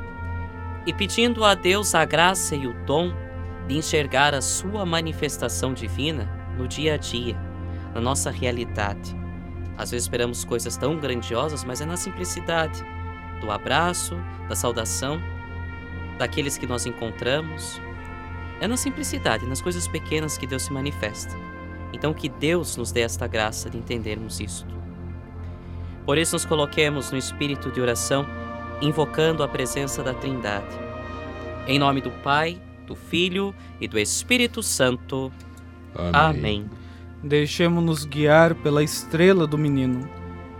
e 0.86 0.94
pedindo 0.94 1.44
a 1.44 1.54
Deus 1.54 1.94
a 1.94 2.06
graça 2.06 2.56
e 2.56 2.66
o 2.66 2.74
dom 2.86 3.12
de 3.68 3.78
enxergar 3.78 4.34
a 4.34 4.42
sua 4.42 4.86
manifestação 4.86 5.74
divina 5.74 6.30
no 6.58 6.66
dia 6.68 6.94
a 6.94 6.98
dia, 6.98 7.38
na 7.94 8.00
nossa 8.00 8.32
realidade. 8.32 9.27
Às 9.78 9.92
vezes 9.92 10.06
esperamos 10.06 10.44
coisas 10.44 10.76
tão 10.76 10.98
grandiosas, 10.98 11.64
mas 11.64 11.82
é 11.82 11.86
na 11.86 11.96
simplicidade 11.96 12.84
do 13.40 13.52
abraço, 13.52 14.18
da 14.50 14.56
saudação, 14.56 15.22
daqueles 16.18 16.58
que 16.58 16.66
nós 16.66 16.86
encontramos. 16.86 17.80
É 18.60 18.68
na 18.68 18.76
simplicidade, 18.76 19.46
nas 19.46 19.62
coisas 19.62 19.88
pequenas 19.88 20.38
que 20.38 20.48
Deus 20.48 20.64
se 20.64 20.74
manifesta. 20.74 21.36
Então, 21.94 22.14
que 22.14 22.28
Deus 22.28 22.76
nos 22.76 22.92
dê 22.92 23.02
esta 23.02 23.28
graça 23.28 23.70
de 23.70 23.78
entendermos 23.78 24.40
isto. 24.40 24.76
Por 26.06 26.18
isso, 26.18 26.36
nos 26.36 26.46
coloquemos 26.46 27.12
no 27.12 27.18
espírito 27.18 27.72
de 27.72 27.80
oração, 27.80 28.26
invocando 28.82 29.44
a 29.44 29.48
presença 29.48 30.02
da 30.02 30.14
Trindade. 30.14 30.76
Em 31.68 31.78
nome 31.78 32.02
do 32.02 32.10
Pai, 32.10 32.60
do 32.86 32.96
Filho 32.96 33.54
e 33.80 33.88
do 33.88 34.00
Espírito 34.00 34.64
Santo. 34.64 35.32
Amém. 35.94 36.12
Amém. 36.14 36.70
Deixemos-nos 37.24 38.06
guiar 38.06 38.54
pela 38.56 38.84
estrela 38.84 39.48
do 39.48 39.58
menino. 39.58 40.08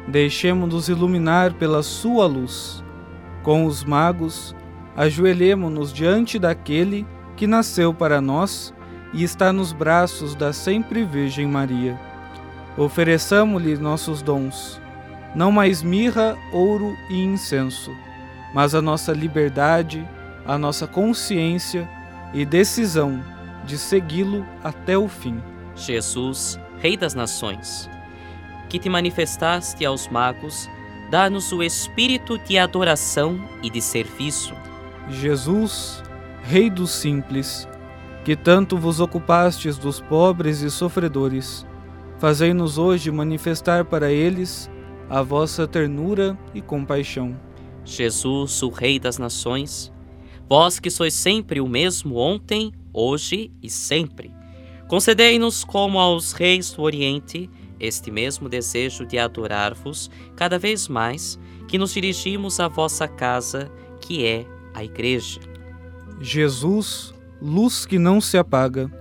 Deixemos-nos 0.08 0.90
iluminar 0.90 1.54
pela 1.54 1.84
sua 1.84 2.26
luz. 2.26 2.84
Com 3.44 3.66
os 3.66 3.84
magos, 3.84 4.56
ajoelhemo-nos 4.96 5.94
diante 5.94 6.40
daquele 6.40 7.06
que 7.36 7.46
nasceu 7.46 7.94
para 7.94 8.20
nós 8.20 8.74
e 9.14 9.24
está 9.24 9.54
nos 9.54 9.72
braços 9.72 10.36
da 10.36 10.52
sempre 10.52 11.04
Virgem 11.04 11.48
Maria. 11.48 12.00
Ofereçamo-lhe 12.76 13.78
nossos 13.78 14.22
dons, 14.22 14.82
não 15.36 15.52
mais 15.52 15.82
mirra, 15.82 16.36
ouro 16.52 16.94
e 17.10 17.24
incenso, 17.24 17.92
mas 18.54 18.76
a 18.76 18.82
nossa 18.82 19.14
liberdade, 19.14 20.08
a 20.46 20.58
nossa 20.58 20.88
consciência 20.88 21.88
e 22.34 22.46
decisão 22.46 23.24
de 23.66 23.78
segui-lo 23.78 24.46
até 24.64 24.98
o 24.98 25.08
fim. 25.08 25.42
Jesus, 25.78 26.60
Rei 26.80 26.98
das 26.98 27.14
Nações, 27.14 27.90
que 28.68 28.80
te 28.80 28.90
manifestaste 28.90 29.86
aos 29.86 30.08
magos, 30.08 30.68
dá-nos 31.10 31.52
o 31.52 31.64
espírito 31.64 32.38
de 32.40 32.58
adoração 32.58 33.40
e 33.62 33.70
de 33.70 33.82
serviço. 33.82 34.54
Jesus, 35.10 36.04
Rei 36.44 36.70
dos 36.70 36.92
simples, 36.92 37.68
que 38.26 38.36
tanto 38.36 38.78
vos 38.78 39.00
ocupastes 39.00 39.78
dos 39.78 40.02
pobres 40.02 40.62
e 40.62 40.70
sofredores, 40.70 41.66
fazei-nos 42.18 42.78
hoje 42.78 43.12
manifestar 43.12 43.86
para 43.86 44.12
eles 44.12 44.70
a 45.10 45.22
vossa 45.22 45.68
ternura 45.68 46.38
e 46.54 46.62
compaixão. 46.62 47.40
Jesus, 47.86 48.62
o 48.64 48.70
Rei 48.70 49.00
das 49.00 49.18
Nações, 49.18 49.94
vós 50.50 50.80
que 50.80 50.90
sois 50.90 51.14
sempre 51.14 51.62
o 51.62 51.68
mesmo 51.68 52.18
ontem, 52.18 52.74
hoje 52.92 53.52
e 53.62 53.70
sempre, 53.70 54.37
concedei-nos 54.88 55.64
como 55.64 56.00
aos 56.00 56.32
reis 56.32 56.72
do 56.72 56.82
Oriente 56.82 57.50
este 57.80 58.10
mesmo 58.10 58.50
desejo 58.50 59.06
de 59.06 59.18
adorar-vos 59.18 60.10
cada 60.36 60.58
vez 60.58 60.88
mais 60.88 61.40
que 61.68 61.78
nos 61.78 61.94
dirigimos 61.94 62.60
à 62.60 62.68
vossa 62.68 63.08
casa, 63.08 63.70
que 64.02 64.26
é 64.26 64.46
a 64.74 64.84
Igreja. 64.84 65.40
Jesus, 66.20 67.14
luz 67.42 67.86
que 67.86 68.00
não 68.00 68.20
se 68.20 68.38
apaga, 68.38 68.92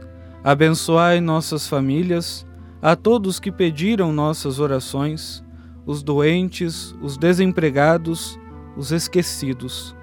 abençoai 0.44 1.20
nossas 1.20 1.66
famílias, 1.66 2.46
a 2.82 2.94
todos 2.94 3.40
que 3.40 3.50
pediram 3.50 4.12
nossas 4.12 4.60
orações, 4.60 5.42
os 5.86 6.02
doentes, 6.02 6.94
os 7.00 7.16
desempregados, 7.16 8.38
os 8.76 8.92
esquecidos. 8.92 9.96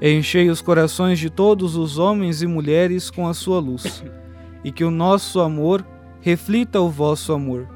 Enchei 0.00 0.50
os 0.50 0.60
corações 0.60 1.18
de 1.18 1.30
todos 1.30 1.76
os 1.76 1.98
homens 1.98 2.42
e 2.42 2.46
mulheres 2.46 3.10
com 3.10 3.26
a 3.26 3.34
sua 3.34 3.58
luz, 3.58 4.04
e 4.64 4.70
que 4.70 4.84
o 4.84 4.90
nosso 4.90 5.40
amor 5.40 5.86
reflita 6.20 6.80
o 6.80 6.88
vosso 6.88 7.32
amor. 7.32 7.68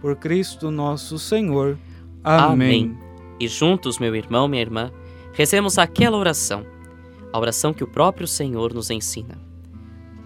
Por 0.00 0.16
Cristo 0.16 0.70
nosso 0.70 1.18
Senhor. 1.18 1.78
Amém. 2.24 2.96
E 3.38 3.48
juntos, 3.48 3.98
meu 3.98 4.14
irmão, 4.14 4.48
minha 4.48 4.62
irmã, 4.62 4.90
rezemos 5.32 5.78
aquela 5.78 6.16
oração, 6.16 6.66
a 7.32 7.38
oração 7.38 7.72
que 7.72 7.84
o 7.84 7.86
próprio 7.86 8.26
Senhor 8.26 8.74
nos 8.74 8.90
ensina. 8.90 9.38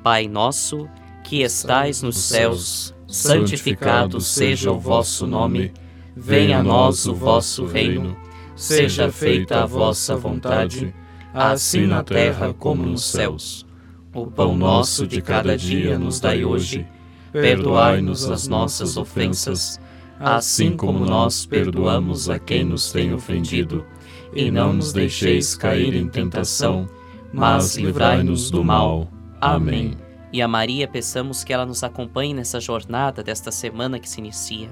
Pai 0.03 0.26
nosso, 0.26 0.89
que 1.22 1.43
estais 1.43 2.03
nos 2.03 2.18
céus, 2.18 2.95
santificado 3.07 4.20
seja 4.20 4.70
o 4.70 4.78
vosso 4.78 5.26
nome. 5.26 5.72
Venha 6.16 6.59
a 6.59 6.62
nós 6.62 7.07
o 7.07 7.14
vosso 7.14 7.64
reino. 7.66 8.16
Seja 8.57 9.11
feita 9.11 9.62
a 9.62 9.66
vossa 9.66 10.14
vontade, 10.16 10.95
assim 11.32 11.87
na 11.87 12.05
terra 12.05 12.55
como 12.55 12.85
nos 12.85 13.05
céus. 13.05 13.64
O 14.15 14.29
pão 14.29 14.57
nosso 14.57 15.09
de 15.09 15.21
cada 15.21 15.57
dia 15.57 15.99
nos 15.99 16.21
dai 16.21 16.45
hoje. 16.45 16.87
Perdoai-nos 17.33 18.31
as 18.31 18.47
nossas 18.47 18.97
ofensas, 18.97 19.81
assim 20.21 20.77
como 20.77 21.05
nós 21.05 21.45
perdoamos 21.45 22.31
a 22.31 22.39
quem 22.39 22.62
nos 22.62 22.93
tem 22.93 23.12
ofendido. 23.12 23.85
E 24.33 24.53
não 24.53 24.73
nos 24.73 24.93
deixeis 24.93 25.57
cair 25.57 25.95
em 25.95 26.09
tentação, 26.09 26.89
mas 27.33 27.77
livrai-nos 27.77 28.53
do 28.53 28.62
mal. 28.62 29.09
Amém. 29.41 29.97
E 30.33 30.41
a 30.41 30.47
Maria 30.47 30.87
peçamos 30.87 31.43
que 31.43 31.53
ela 31.53 31.67
nos 31.67 31.83
acompanhe 31.83 32.33
nessa 32.33 32.61
jornada 32.61 33.21
desta 33.21 33.51
semana 33.51 33.99
que 33.99 34.09
se 34.09 34.21
inicia. 34.21 34.69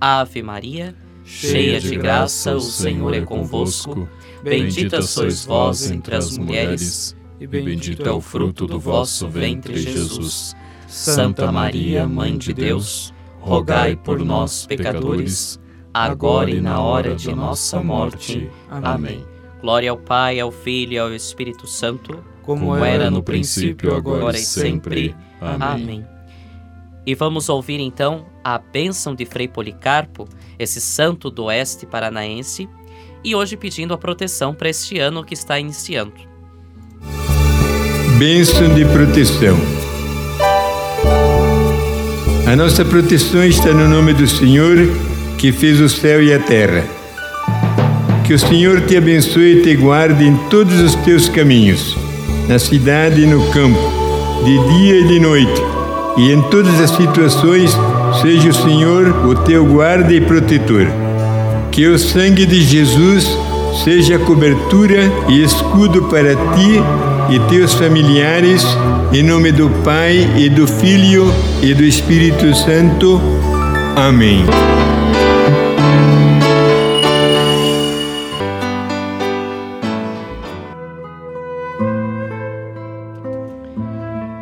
Ave 0.00 0.42
Maria, 0.42 0.94
cheia 1.22 1.78
de 1.78 1.96
graça, 1.96 2.56
o 2.56 2.60
Senhor 2.60 3.12
é 3.12 3.20
convosco. 3.20 4.08
Bendita 4.42 5.02
sois 5.02 5.44
vós 5.44 5.90
entre 5.90 6.14
as 6.16 6.36
mulheres, 6.36 7.14
e 7.40 7.46
bendito 7.46 8.08
é 8.08 8.12
o 8.12 8.20
fruto 8.20 8.66
do 8.66 8.78
vosso 8.78 9.28
ventre, 9.28 9.76
Jesus. 9.76 10.54
Santa 10.86 11.50
Maria, 11.50 12.06
Mãe 12.06 12.38
de 12.38 12.52
Deus, 12.52 13.12
rogai 13.40 13.96
por 13.96 14.24
nós, 14.24 14.66
pecadores, 14.66 15.60
agora 15.92 16.50
e 16.50 16.60
na 16.60 16.80
hora 16.80 17.14
de 17.14 17.34
nossa 17.34 17.82
morte. 17.82 18.48
Amém. 18.70 19.24
Glória 19.60 19.90
ao 19.90 19.96
Pai, 19.96 20.38
ao 20.38 20.52
Filho 20.52 20.92
e 20.92 20.98
ao 20.98 21.12
Espírito 21.12 21.66
Santo, 21.66 22.22
como 22.42 22.76
era 22.76 23.10
no 23.10 23.22
princípio, 23.22 23.94
agora 23.94 24.36
e 24.36 24.40
sempre. 24.40 25.16
Amém. 25.40 26.06
E 27.06 27.14
vamos 27.14 27.48
ouvir 27.48 27.80
então 27.80 28.26
a 28.42 28.58
bênção 28.58 29.14
de 29.14 29.26
Frei 29.26 29.48
Policarpo, 29.48 30.28
esse 30.58 30.80
santo 30.80 31.30
do 31.30 31.44
oeste 31.44 31.86
paranaense, 31.86 32.68
e 33.22 33.34
hoje 33.34 33.56
pedindo 33.56 33.92
a 33.92 33.98
proteção 33.98 34.54
para 34.54 34.68
este 34.68 34.98
ano 34.98 35.24
que 35.24 35.34
está 35.34 35.58
iniciando. 35.58 36.33
Bênção 38.18 38.72
de 38.72 38.84
proteção. 38.84 39.58
A 42.46 42.54
nossa 42.54 42.84
proteção 42.84 43.44
está 43.44 43.72
no 43.72 43.88
nome 43.88 44.12
do 44.12 44.24
Senhor 44.28 44.88
que 45.36 45.50
fez 45.50 45.80
o 45.80 45.88
céu 45.88 46.22
e 46.22 46.32
a 46.32 46.38
terra. 46.38 46.84
Que 48.22 48.32
o 48.32 48.38
Senhor 48.38 48.82
te 48.82 48.96
abençoe 48.96 49.58
e 49.58 49.62
te 49.62 49.74
guarde 49.74 50.24
em 50.24 50.36
todos 50.48 50.80
os 50.80 50.94
teus 50.94 51.28
caminhos, 51.28 51.96
na 52.48 52.56
cidade 52.56 53.22
e 53.22 53.26
no 53.26 53.44
campo, 53.50 53.80
de 54.44 54.58
dia 54.78 55.00
e 55.00 55.08
de 55.08 55.18
noite, 55.18 55.62
e 56.16 56.30
em 56.30 56.40
todas 56.42 56.80
as 56.80 56.90
situações 56.90 57.76
seja 58.22 58.50
o 58.50 58.54
Senhor 58.54 59.26
o 59.26 59.34
teu 59.34 59.66
guarda 59.66 60.14
e 60.14 60.20
protetor. 60.20 60.86
Que 61.72 61.88
o 61.88 61.98
sangue 61.98 62.46
de 62.46 62.62
Jesus 62.62 63.26
seja 63.82 64.20
cobertura 64.20 65.10
e 65.28 65.42
escudo 65.42 66.04
para 66.04 66.36
ti 66.36 66.80
e 67.30 67.40
teus 67.48 67.74
familiares, 67.74 68.64
em 69.12 69.22
nome 69.22 69.50
do 69.52 69.70
Pai 69.82 70.16
e 70.36 70.48
do 70.48 70.66
Filho 70.66 71.26
e 71.62 71.72
do 71.72 71.82
Espírito 71.82 72.54
Santo. 72.54 73.20
Amém. 73.96 74.44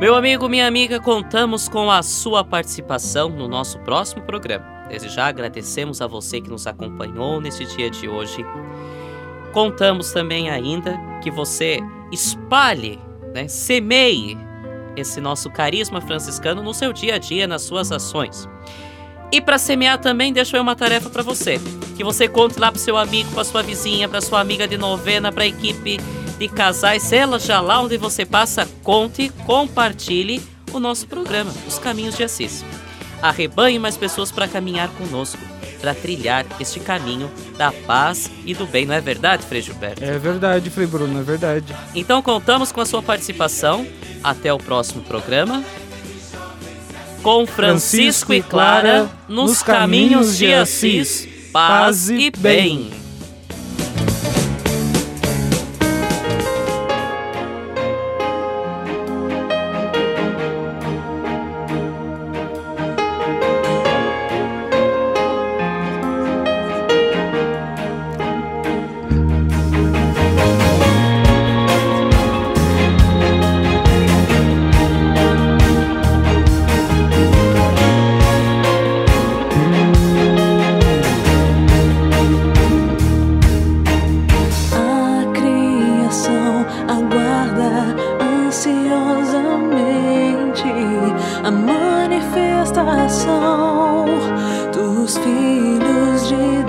Meu 0.00 0.16
amigo, 0.16 0.48
minha 0.48 0.66
amiga, 0.66 0.98
contamos 0.98 1.68
com 1.68 1.90
a 1.90 2.02
sua 2.02 2.42
participação 2.42 3.28
no 3.28 3.46
nosso 3.46 3.78
próximo 3.80 4.22
programa. 4.22 4.64
Desde 4.88 5.08
já 5.08 5.26
agradecemos 5.26 6.02
a 6.02 6.06
você 6.06 6.40
que 6.40 6.50
nos 6.50 6.66
acompanhou 6.66 7.40
neste 7.40 7.64
dia 7.64 7.88
de 7.88 8.08
hoje. 8.08 8.44
Contamos 9.52 10.12
também 10.12 10.50
ainda 10.50 10.98
que 11.22 11.30
você 11.30 11.80
espalhe, 12.12 13.00
né, 13.34 13.48
semeie 13.48 14.36
esse 14.96 15.20
nosso 15.20 15.50
carisma 15.50 16.00
franciscano 16.00 16.62
no 16.62 16.74
seu 16.74 16.92
dia 16.92 17.14
a 17.14 17.18
dia, 17.18 17.46
nas 17.46 17.62
suas 17.62 17.90
ações. 17.90 18.46
E 19.32 19.40
para 19.40 19.56
semear 19.56 19.98
também, 19.98 20.32
deixo 20.32 20.54
eu 20.54 20.62
uma 20.62 20.76
tarefa 20.76 21.08
para 21.08 21.22
você. 21.22 21.58
Que 21.96 22.04
você 22.04 22.28
conte 22.28 22.58
lá 22.58 22.70
para 22.70 22.78
seu 22.78 22.98
amigo, 22.98 23.30
para 23.32 23.44
sua 23.44 23.62
vizinha, 23.62 24.06
para 24.06 24.20
sua 24.20 24.40
amiga 24.40 24.68
de 24.68 24.76
novena, 24.76 25.32
para 25.32 25.44
a 25.44 25.46
equipe 25.46 25.98
de 26.38 26.48
casais, 26.48 27.12
ela 27.12 27.38
já 27.38 27.60
lá 27.60 27.80
onde 27.80 27.96
você 27.96 28.26
passa, 28.26 28.68
conte, 28.82 29.30
compartilhe 29.46 30.42
o 30.72 30.80
nosso 30.80 31.06
programa, 31.06 31.52
Os 31.68 31.78
Caminhos 31.78 32.16
de 32.16 32.24
Assis. 32.24 32.64
Arrebanhe 33.22 33.78
mais 33.78 33.96
pessoas 33.96 34.32
para 34.32 34.48
caminhar 34.48 34.88
conosco, 34.88 35.40
para 35.82 35.94
trilhar 35.94 36.46
este 36.60 36.78
caminho 36.78 37.28
da 37.58 37.72
paz 37.72 38.30
e 38.46 38.54
do 38.54 38.64
bem, 38.64 38.86
não 38.86 38.94
é 38.94 39.00
verdade, 39.00 39.44
Frei 39.44 39.60
Gilberto? 39.60 40.02
É 40.02 40.16
verdade, 40.16 40.70
Frei 40.70 40.86
Bruno, 40.86 41.18
é 41.18 41.22
verdade. 41.24 41.74
Então 41.92 42.22
contamos 42.22 42.70
com 42.70 42.80
a 42.80 42.86
sua 42.86 43.02
participação. 43.02 43.84
Até 44.22 44.52
o 44.52 44.58
próximo 44.58 45.02
programa. 45.02 45.64
Com 47.24 47.44
Francisco 47.44 48.32
e 48.32 48.40
Clara 48.40 49.10
nos 49.28 49.62
caminhos 49.62 50.36
de 50.36 50.54
Assis, 50.54 51.26
paz 51.52 52.08
e 52.08 52.30
bem. 52.30 53.01
Filhos 95.18 96.28
de 96.28 96.61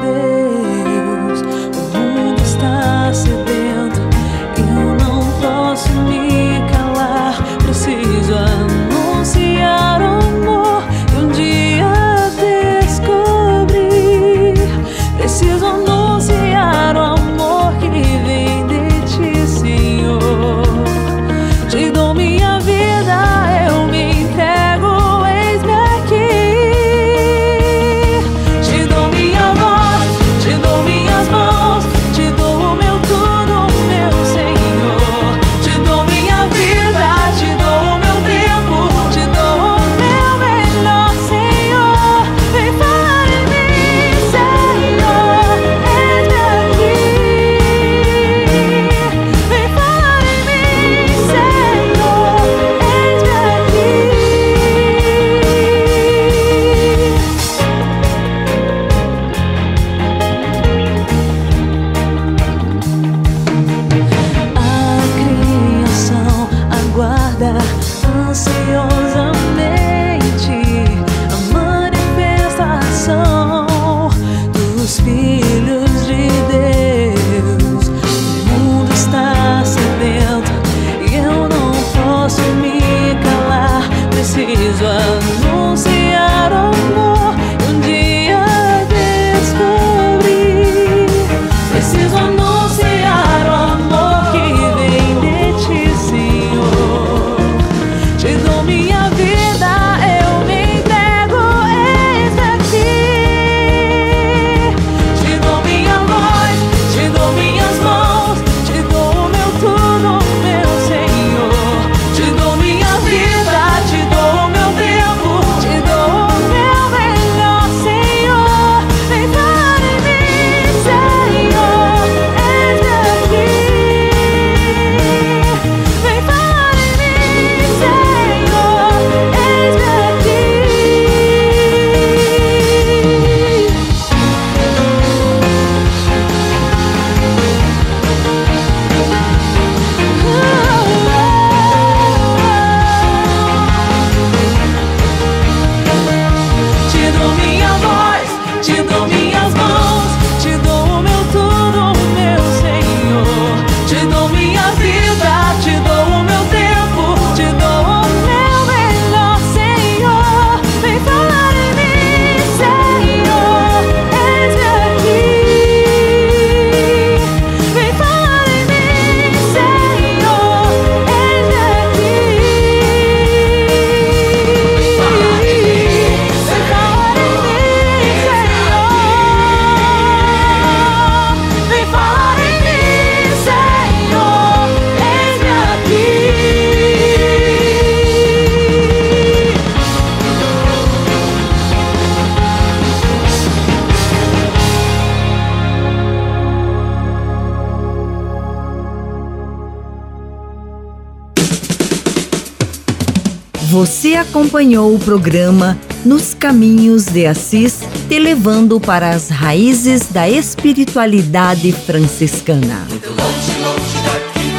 acompanhou 204.34 204.96
o 204.96 204.98
programa 204.98 205.78
Nos 206.04 206.34
Caminhos 206.34 207.06
de 207.06 207.28
Assis, 207.28 207.82
te 208.10 208.18
levando 208.18 208.80
para 208.80 209.12
as 209.12 209.30
raízes 209.30 210.08
da 210.08 210.28
espiritualidade 210.28 211.72
franciscana. 211.72 212.88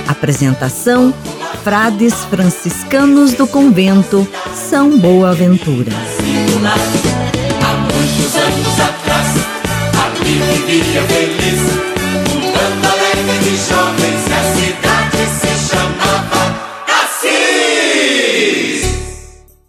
Apresentação: 0.07 1.13
Frades 1.65 2.15
franciscanos 2.27 3.33
do 3.33 3.49
convento 3.49 4.25
São 4.55 4.97
Boaventura. 4.97 5.91
Há 7.61 7.75
muitos 7.75 8.37
anos 8.37 8.81
atrás, 8.81 9.27
vivia 10.69 11.03
feliz, 11.03 11.61
um 12.31 12.53
tanto 12.53 12.87
alegre 12.93 13.39
de 13.43 13.57
jovem. 13.57 14.14